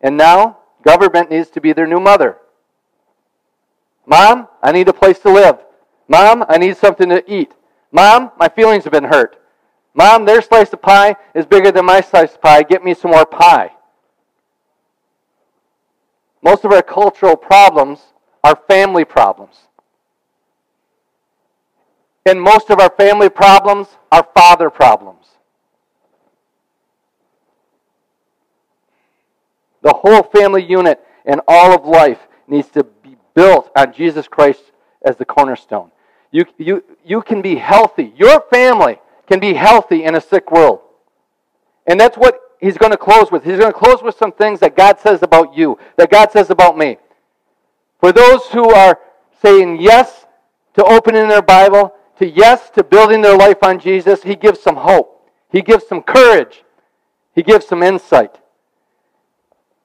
[0.00, 2.38] And now government needs to be their new mother.
[4.06, 5.58] Mom, I need a place to live.
[6.08, 7.52] Mom, I need something to eat.
[7.92, 9.36] Mom, my feelings have been hurt.
[9.94, 12.62] Mom, their slice of pie is bigger than my slice of pie.
[12.62, 13.72] Get me some more pie.
[16.42, 18.00] Most of our cultural problems
[18.46, 19.56] are family problems.
[22.24, 25.26] And most of our family problems are father problems.
[29.82, 34.62] The whole family unit and all of life needs to be built on Jesus Christ
[35.04, 35.90] as the cornerstone.
[36.30, 38.12] You, you, you can be healthy.
[38.16, 40.82] Your family can be healthy in a sick world.
[41.84, 43.42] And that's what he's going to close with.
[43.42, 46.50] He's going to close with some things that God says about you, that God says
[46.50, 46.98] about me.
[48.00, 48.98] For those who are
[49.42, 50.26] saying yes
[50.74, 54.76] to opening their Bible, to yes to building their life on Jesus, he gives some
[54.76, 55.30] hope.
[55.50, 56.64] He gives some courage.
[57.34, 58.38] He gives some insight.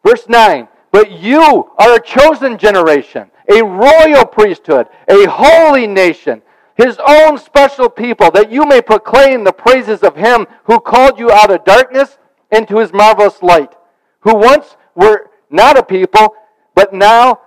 [0.05, 6.41] Verse 9 But you are a chosen generation, a royal priesthood, a holy nation,
[6.75, 11.31] his own special people, that you may proclaim the praises of him who called you
[11.31, 12.17] out of darkness
[12.51, 13.75] into his marvelous light,
[14.21, 16.35] who once were not a people,
[16.73, 17.39] but now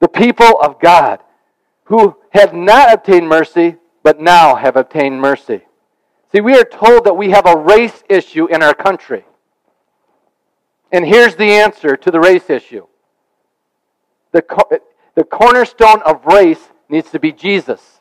[0.00, 1.20] the people of God,
[1.84, 5.62] who have not obtained mercy, but now have obtained mercy.
[6.32, 9.24] See, we are told that we have a race issue in our country.
[10.92, 12.86] And here's the answer to the race issue
[14.32, 14.80] the,
[15.14, 18.00] the cornerstone of race needs to be Jesus.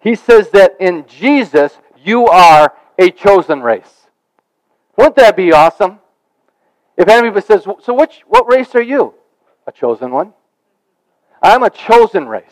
[0.00, 4.06] He says that in Jesus, you are a chosen race.
[4.96, 5.98] Wouldn't that be awesome?
[6.96, 9.14] If anybody says, So which, what race are you?
[9.66, 10.32] A chosen one.
[11.42, 12.44] I'm a chosen race.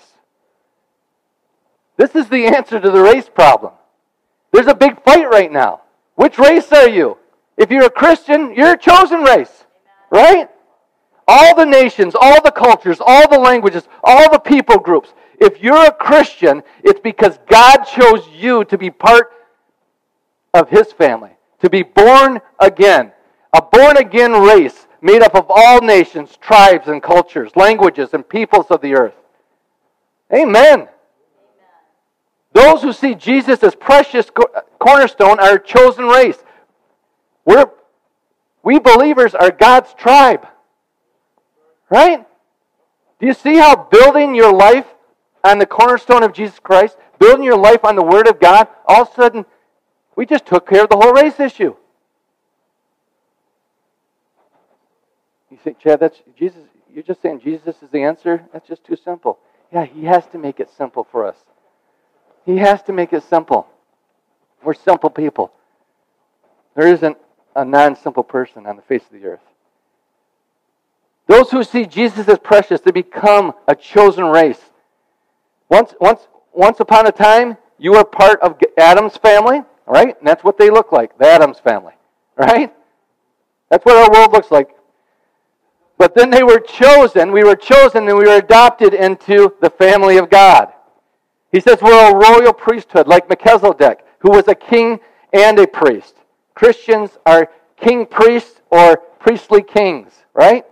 [1.96, 3.72] This is the answer to the race problem.
[4.52, 5.82] There's a big fight right now.
[6.16, 7.18] Which race are you?
[7.56, 9.64] If you're a Christian, you're a chosen race,
[10.10, 10.48] right?
[11.26, 15.12] All the nations, all the cultures, all the languages, all the people groups.
[15.40, 19.30] If you're a Christian, it's because God chose you to be part
[20.52, 23.12] of His family, to be born again.
[23.52, 28.70] A born again race made up of all nations, tribes, and cultures, languages, and peoples
[28.70, 29.14] of the earth.
[30.32, 30.88] Amen.
[32.54, 34.30] Those who see Jesus as precious
[34.78, 36.38] cornerstone are a chosen race.
[37.44, 37.66] We're,
[38.62, 40.48] we believers are God's tribe.
[41.90, 42.24] Right?
[43.20, 44.86] Do you see how building your life
[45.44, 49.02] on the cornerstone of Jesus Christ, building your life on the Word of God, all
[49.02, 49.44] of a sudden,
[50.16, 51.76] we just took care of the whole race issue.
[55.54, 56.58] You think, Chad, that's Jesus,
[56.92, 58.44] you're just saying Jesus is the answer?
[58.52, 59.38] That's just too simple.
[59.72, 61.36] Yeah, he has to make it simple for us.
[62.44, 63.68] He has to make it simple.
[64.64, 65.52] We're simple people.
[66.74, 67.16] There isn't
[67.54, 69.44] a non simple person on the face of the earth.
[71.28, 74.60] Those who see Jesus as precious, they become a chosen race.
[75.68, 80.18] Once, once, once upon a time, you were part of Adam's family, right?
[80.18, 81.92] And that's what they look like, the Adams family,
[82.36, 82.74] right?
[83.70, 84.74] That's what our world looks like.
[86.04, 90.18] But then they were chosen, we were chosen, and we were adopted into the family
[90.18, 90.70] of God.
[91.50, 95.00] He says we're a royal priesthood, like Melchizedek, who was a king
[95.32, 96.14] and a priest.
[96.54, 97.48] Christians are
[97.78, 100.66] king priests or priestly kings, right?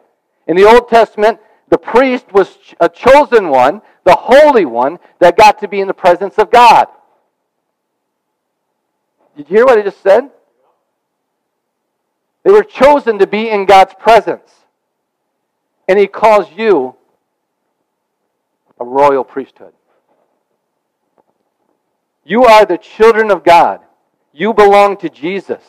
[0.49, 5.59] In the Old Testament, the priest was a chosen one, the holy one, that got
[5.61, 6.89] to be in the presence of God.
[9.35, 10.28] Did you hear what I just said?
[12.43, 14.61] They were chosen to be in God's presence.
[15.89, 16.97] And He calls you
[18.80, 19.72] a royal priesthood.
[22.24, 23.80] You are the children of God.
[24.33, 25.62] You belong to Jesus.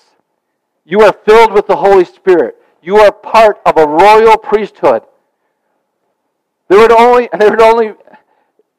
[0.86, 2.58] You are filled with the Holy Spirit.
[2.82, 5.04] You are part of a royal priesthood.
[6.68, 7.94] There would only there would only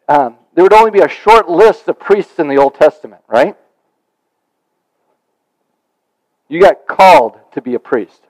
[0.08, 3.56] um, there would only be a short list of priests in the Old Testament, right?
[6.48, 8.20] You got called to be a priest.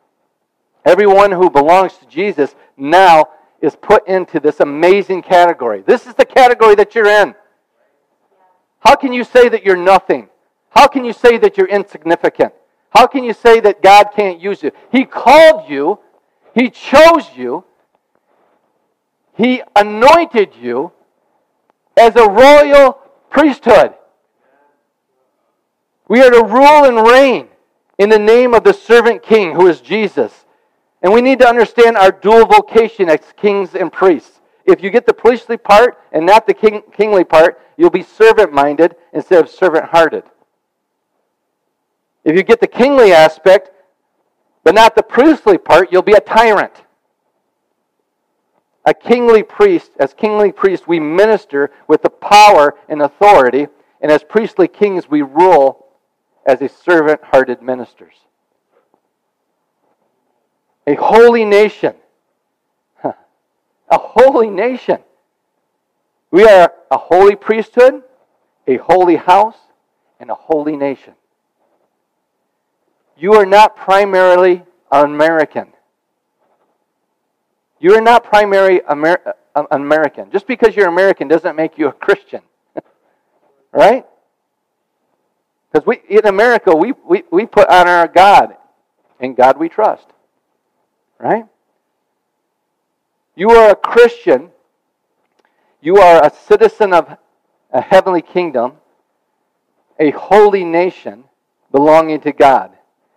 [0.85, 3.29] Everyone who belongs to Jesus now
[3.61, 5.81] is put into this amazing category.
[5.81, 7.35] This is the category that you're in.
[8.81, 10.29] How can you say that you're nothing?
[10.71, 12.53] How can you say that you're insignificant?
[12.91, 14.73] How can you say that God can't use you?
[14.93, 15.99] He called you,
[16.55, 17.65] He chose you,
[19.37, 20.93] He anointed you
[21.97, 22.99] as a royal
[23.31, 23.95] priesthood.
[26.07, 27.49] We are to rule and reign
[27.99, 30.44] in the name of the servant king who is Jesus.
[31.05, 34.41] And we need to understand our dual vocation as kings and priests.
[34.65, 38.55] If you get the priestly part and not the king, kingly part, you'll be servant
[38.55, 40.25] minded instead of servant hearted.
[42.25, 43.71] If you get the kingly aspect,
[44.65, 46.73] but not the priestly part, you'll be a tyrant.
[48.87, 53.67] A kingly priest, as kingly priests, we minister with the power and authority,
[54.01, 55.87] and as priestly kings, we rule
[56.47, 58.15] as a servant hearted ministers.
[60.87, 61.95] A holy nation.
[63.03, 64.99] A holy nation.
[66.31, 68.03] We are a holy priesthood,
[68.67, 69.57] a holy house,
[70.19, 71.15] and a holy nation.
[73.17, 75.69] You are not primarily American.
[77.79, 80.31] You are not primarily Amer- uh, American.
[80.31, 82.43] Just because you're American doesn't make you a Christian.
[83.73, 84.07] Right?
[85.73, 88.57] Because we in America we, we, we put on our God.
[89.19, 90.07] In God we trust.
[91.25, 91.47] Right?
[93.35, 94.51] You are a Christian.
[95.81, 97.17] You are a citizen of
[97.73, 98.75] a heavenly kingdom,
[99.99, 101.25] a holy nation
[101.73, 102.73] belonging to God.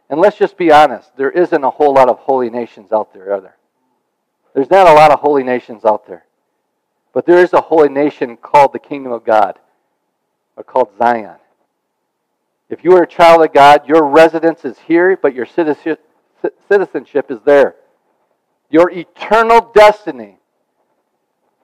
[0.09, 3.33] And let's just be honest, there isn't a whole lot of holy nations out there,
[3.33, 3.57] are there?
[4.55, 6.23] There's not a lot of holy nations out there.
[7.13, 9.59] But there is a holy nation called the kingdom of God,
[10.55, 11.35] or called Zion.
[12.69, 16.01] If you are a child of God, your residence is here, but your citizenship
[17.29, 17.75] is there.
[18.69, 20.39] Your eternal destiny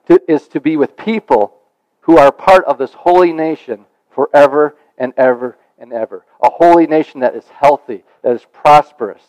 [0.08, 1.54] to, is to be with people
[2.00, 6.24] who are part of this holy nation forever and ever and ever.
[6.42, 9.22] A holy nation that is healthy, that is prosperous.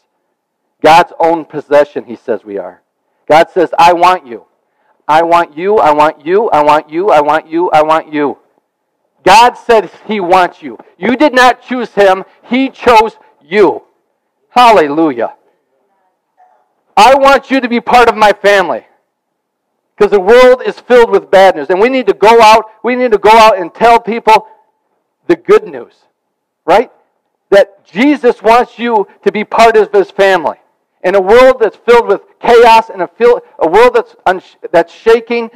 [0.81, 2.81] God's own possession, he says we are.
[3.27, 4.45] God says, I want you.
[5.07, 8.37] I want you, I want you, I want you, I want you, I want you.
[9.23, 10.77] God says he wants you.
[10.97, 13.83] You did not choose him, he chose you.
[14.49, 15.35] Hallelujah.
[16.97, 18.85] I want you to be part of my family.
[19.95, 21.69] Because the world is filled with bad news.
[21.69, 24.47] And we need to go out, we need to go out and tell people
[25.27, 25.93] the good news.
[26.65, 26.91] Right?
[27.49, 30.57] That Jesus wants you to be part of his family.
[31.03, 34.15] In a world that's filled with chaos and a, feel, a world that's,
[34.71, 35.51] that's shaking,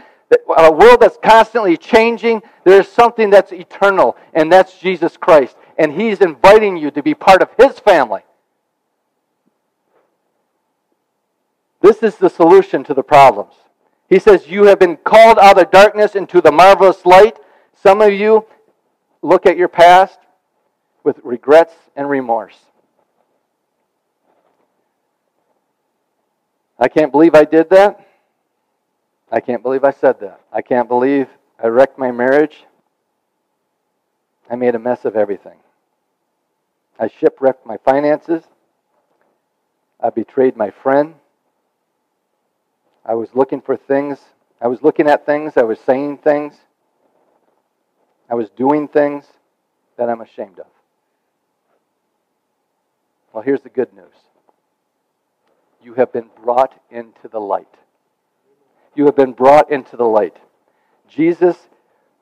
[0.57, 5.57] a world that's constantly changing, there's something that's eternal, and that's Jesus Christ.
[5.77, 8.21] And he's inviting you to be part of his family.
[11.81, 13.53] This is the solution to the problems.
[14.09, 17.37] He says, You have been called out of darkness into the marvelous light.
[17.73, 18.45] Some of you
[19.21, 20.19] look at your past
[21.03, 22.57] with regrets and remorse.
[26.77, 28.05] I can't believe I did that.
[29.31, 30.41] I can't believe I said that.
[30.51, 31.27] I can't believe
[31.61, 32.63] I wrecked my marriage.
[34.49, 35.57] I made a mess of everything.
[36.99, 38.43] I shipwrecked my finances.
[39.99, 41.15] I betrayed my friend.
[43.09, 44.19] I was looking for things.
[44.61, 45.53] I was looking at things.
[45.57, 46.53] I was saying things.
[48.29, 49.25] I was doing things
[49.97, 50.67] that I'm ashamed of.
[53.33, 54.13] Well, here's the good news
[55.81, 57.73] you have been brought into the light.
[58.93, 60.37] You have been brought into the light.
[61.07, 61.57] Jesus,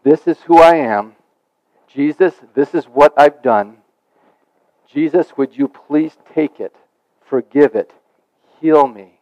[0.06, 1.16] this is who I am.
[1.94, 3.78] Jesus, this is what I've done.
[4.90, 6.76] Jesus, would you please take it,
[7.30, 7.92] forgive it,
[8.62, 9.20] heal me,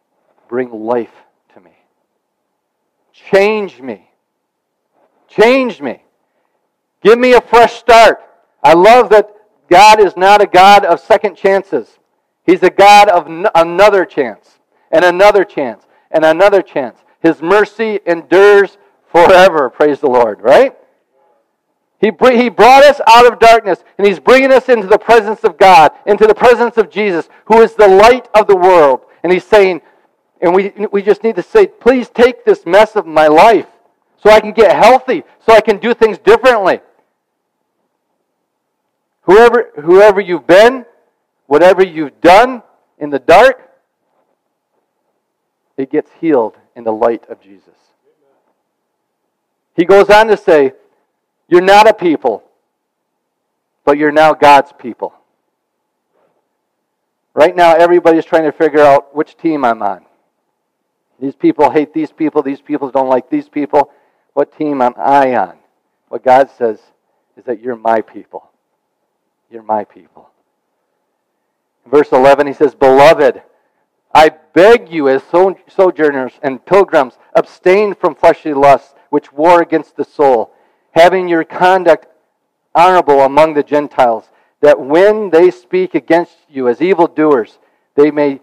[0.48, 1.25] bring life
[3.16, 4.10] Change me.
[5.28, 6.02] Change me.
[7.02, 8.20] Give me a fresh start.
[8.62, 9.30] I love that
[9.68, 11.98] God is not a God of second chances.
[12.44, 14.58] He's a God of n- another chance,
[14.92, 16.98] and another chance, and another chance.
[17.20, 18.78] His mercy endures
[19.10, 19.70] forever.
[19.70, 20.76] Praise the Lord, right?
[22.00, 25.58] He, he brought us out of darkness, and He's bringing us into the presence of
[25.58, 29.00] God, into the presence of Jesus, who is the light of the world.
[29.22, 29.80] And He's saying,
[30.40, 33.66] and we, we just need to say, please take this mess of my life
[34.22, 36.80] so I can get healthy, so I can do things differently.
[39.22, 40.84] Whoever, whoever you've been,
[41.46, 42.62] whatever you've done
[42.98, 43.60] in the dark,
[45.76, 47.74] it gets healed in the light of Jesus.
[49.74, 50.72] He goes on to say,
[51.48, 52.42] You're not a people,
[53.84, 55.12] but you're now God's people.
[57.34, 60.06] Right now, everybody's trying to figure out which team I'm on.
[61.20, 62.42] These people hate these people.
[62.42, 63.90] These people don't like these people.
[64.34, 65.56] What team am I on?
[66.08, 66.78] What God says
[67.36, 68.50] is that you're my people.
[69.50, 70.28] You're my people.
[71.84, 73.42] In verse 11, he says, Beloved,
[74.14, 75.22] I beg you as
[75.68, 80.52] sojourners and pilgrims, abstain from fleshly lusts which war against the soul,
[80.92, 82.06] having your conduct
[82.74, 84.24] honorable among the Gentiles,
[84.60, 87.58] that when they speak against you as evildoers,
[87.94, 88.40] they may,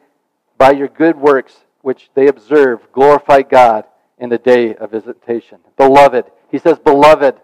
[0.57, 1.53] by your good works,
[1.83, 3.83] which they observe glorify God
[4.17, 5.59] in the day of visitation.
[5.77, 7.35] Beloved, he says, Beloved,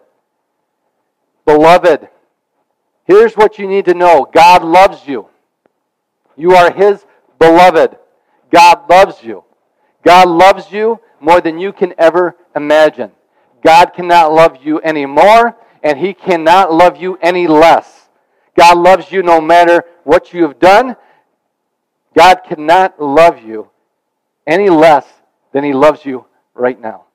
[1.46, 2.10] beloved,
[3.06, 5.28] here's what you need to know God loves you.
[6.36, 7.06] You are his
[7.38, 7.98] beloved.
[8.50, 9.44] God loves you.
[10.04, 13.12] God loves you more than you can ever imagine.
[13.62, 18.08] God cannot love you any more, and he cannot love you any less.
[18.58, 20.96] God loves you no matter what you have done.
[22.16, 23.70] God cannot love you
[24.50, 25.06] any less
[25.54, 27.06] than He loves you right now.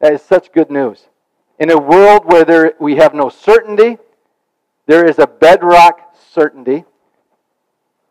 [0.00, 1.06] That is such good news.
[1.58, 3.98] In a world where there, we have no certainty,
[4.86, 6.84] there is a bedrock certainty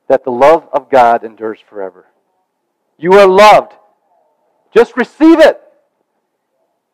[0.08, 2.06] that the love of God endures forever.
[2.98, 3.74] You are loved.
[4.74, 5.62] Just receive it.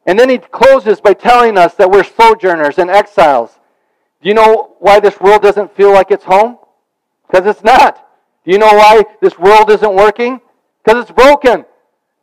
[0.06, 3.52] And then he closes by telling us that we're sojourners and exiles.
[4.22, 6.58] Do you know why this world doesn't feel like it's home?
[7.28, 8.08] Because it's not.
[8.46, 10.40] Do you know why this world isn't working?
[10.86, 11.66] Because it's broken.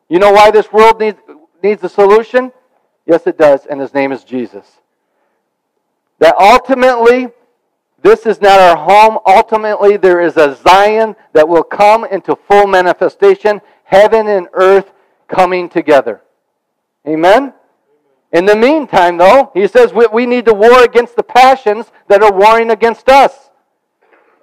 [0.08, 1.18] You know why this world needs,
[1.62, 2.52] needs a solution?
[3.06, 4.80] Yes, it does, and his name is Jesus.
[6.20, 7.28] That ultimately,
[8.02, 9.18] this is not our home.
[9.26, 14.92] Ultimately, there is a Zion that will come into full manifestation, heaven and earth
[15.26, 16.22] coming together.
[17.06, 17.52] Amen?
[18.32, 22.32] In the meantime, though, he says we need to war against the passions that are
[22.32, 23.50] warring against us.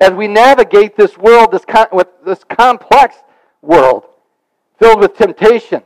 [0.02, 3.16] As we navigate this world, this, with this complex
[3.62, 4.04] world
[4.80, 5.84] filled with temptations,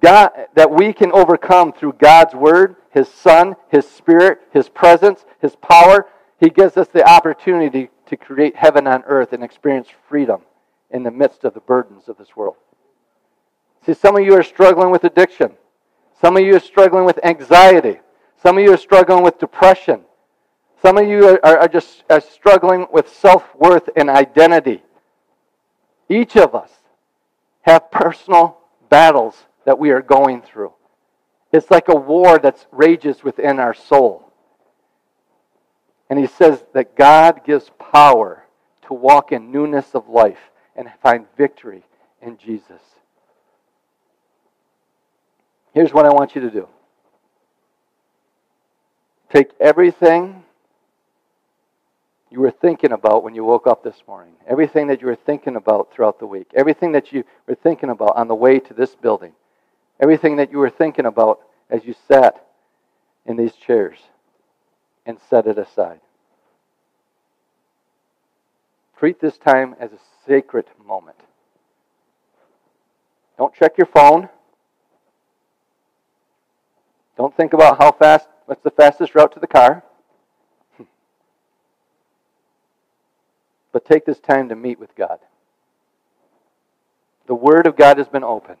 [0.00, 5.56] God, that we can overcome through God's Word, His Son, His Spirit, His presence, His
[5.56, 6.06] power.
[6.38, 10.42] He gives us the opportunity to create heaven on earth and experience freedom
[10.90, 12.56] in the midst of the burdens of this world.
[13.84, 15.52] See, some of you are struggling with addiction.
[16.20, 18.00] Some of you are struggling with anxiety.
[18.42, 20.02] Some of you are struggling with depression.
[20.82, 24.82] Some of you are, are just are struggling with self worth and identity.
[26.08, 26.70] Each of us
[27.62, 30.72] have personal battles that we are going through.
[31.52, 34.30] It's like a war that rages within our soul.
[36.08, 38.44] And he says that God gives power
[38.86, 41.82] to walk in newness of life and find victory
[42.22, 42.82] in Jesus.
[45.74, 46.68] Here's what I want you to do
[49.30, 50.44] take everything
[52.36, 55.56] you were thinking about when you woke up this morning, everything that you were thinking
[55.56, 58.94] about throughout the week, everything that you were thinking about on the way to this
[58.94, 59.32] building,
[59.98, 62.46] everything that you were thinking about as you sat
[63.24, 63.96] in these chairs,
[65.06, 66.00] and set it aside.
[68.98, 71.16] Treat this time as a sacred moment.
[73.38, 74.28] Don't check your phone.
[77.16, 79.82] Don't think about how fast, what's the fastest route to the car.
[83.76, 85.18] But take this time to meet with God.
[87.26, 88.56] The Word of God has been opened.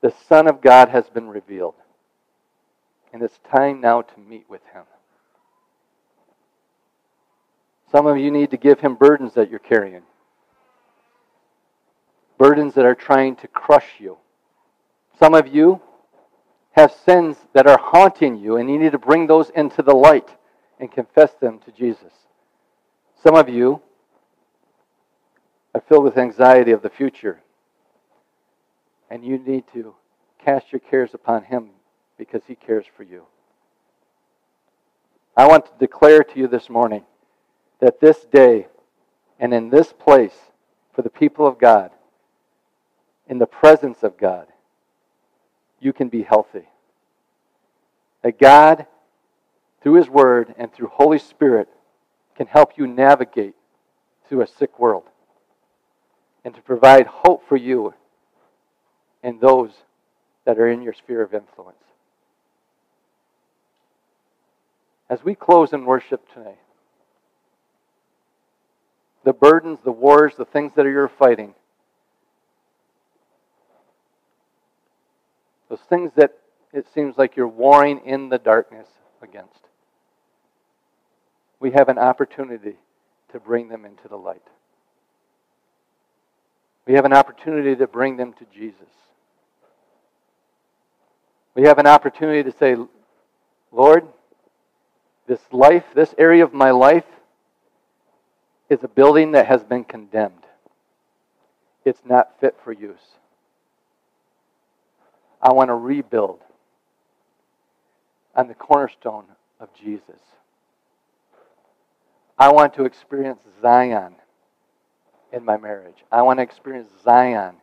[0.00, 1.74] The Son of God has been revealed.
[3.12, 4.84] And it's time now to meet with Him.
[7.92, 10.00] Some of you need to give Him burdens that you're carrying,
[12.38, 14.16] burdens that are trying to crush you.
[15.18, 15.78] Some of you
[16.70, 20.30] have sins that are haunting you, and you need to bring those into the light
[20.78, 22.14] and confess them to Jesus.
[23.22, 23.82] Some of you
[25.74, 27.40] are filled with anxiety of the future,
[29.08, 29.94] and you need to
[30.44, 31.70] cast your cares upon Him
[32.18, 33.24] because He cares for you.
[35.36, 37.04] I want to declare to you this morning
[37.80, 38.66] that this day
[39.38, 40.34] and in this place
[40.92, 41.90] for the people of God,
[43.28, 44.48] in the presence of God,
[45.78, 46.68] you can be healthy.
[48.22, 48.86] That God,
[49.82, 51.68] through His Word and through Holy Spirit,
[52.36, 53.54] can help you navigate
[54.28, 55.04] through a sick world
[56.44, 57.94] and to provide hope for you
[59.22, 59.70] and those
[60.44, 61.76] that are in your sphere of influence.
[65.08, 66.56] As we close in worship today,
[69.24, 71.54] the burdens, the wars, the things that you're fighting,
[75.70, 76.36] Those things that
[76.72, 78.88] it seems like you're warring in the darkness
[79.22, 79.60] against.
[81.60, 82.74] We have an opportunity
[83.32, 84.42] to bring them into the light.
[86.86, 88.88] We have an opportunity to bring them to Jesus.
[91.54, 92.76] We have an opportunity to say,
[93.72, 94.06] Lord,
[95.26, 97.04] this life, this area of my life,
[98.68, 100.44] is a building that has been condemned.
[101.84, 103.16] It's not fit for use.
[105.42, 106.40] I want to rebuild
[108.34, 109.24] on the cornerstone
[109.58, 110.20] of Jesus.
[112.38, 114.14] I want to experience Zion
[115.32, 116.04] in my marriage.
[116.10, 117.56] I want to experience Zion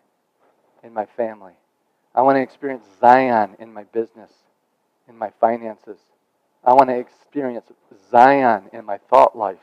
[0.84, 1.54] in my family.
[2.16, 4.32] I want to experience Zion in my business,
[5.08, 5.98] in my finances.
[6.64, 7.66] I want to experience
[8.12, 9.58] Zion in my thought life.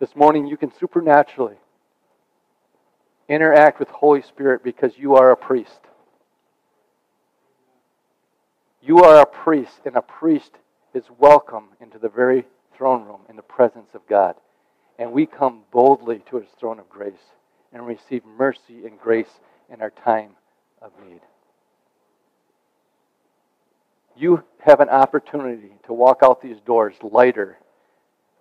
[0.00, 1.56] This morning, you can supernaturally
[3.28, 5.80] interact with Holy Spirit because you are a priest.
[8.80, 10.52] You are a priest, and a priest
[10.94, 12.46] is welcome into the very
[12.76, 14.36] throne room in the presence of God.
[14.98, 17.14] And we come boldly to his throne of grace
[17.72, 19.30] and receive mercy and grace
[19.72, 20.30] in our time
[20.82, 21.20] of need.
[24.16, 27.58] You have an opportunity to walk out these doors lighter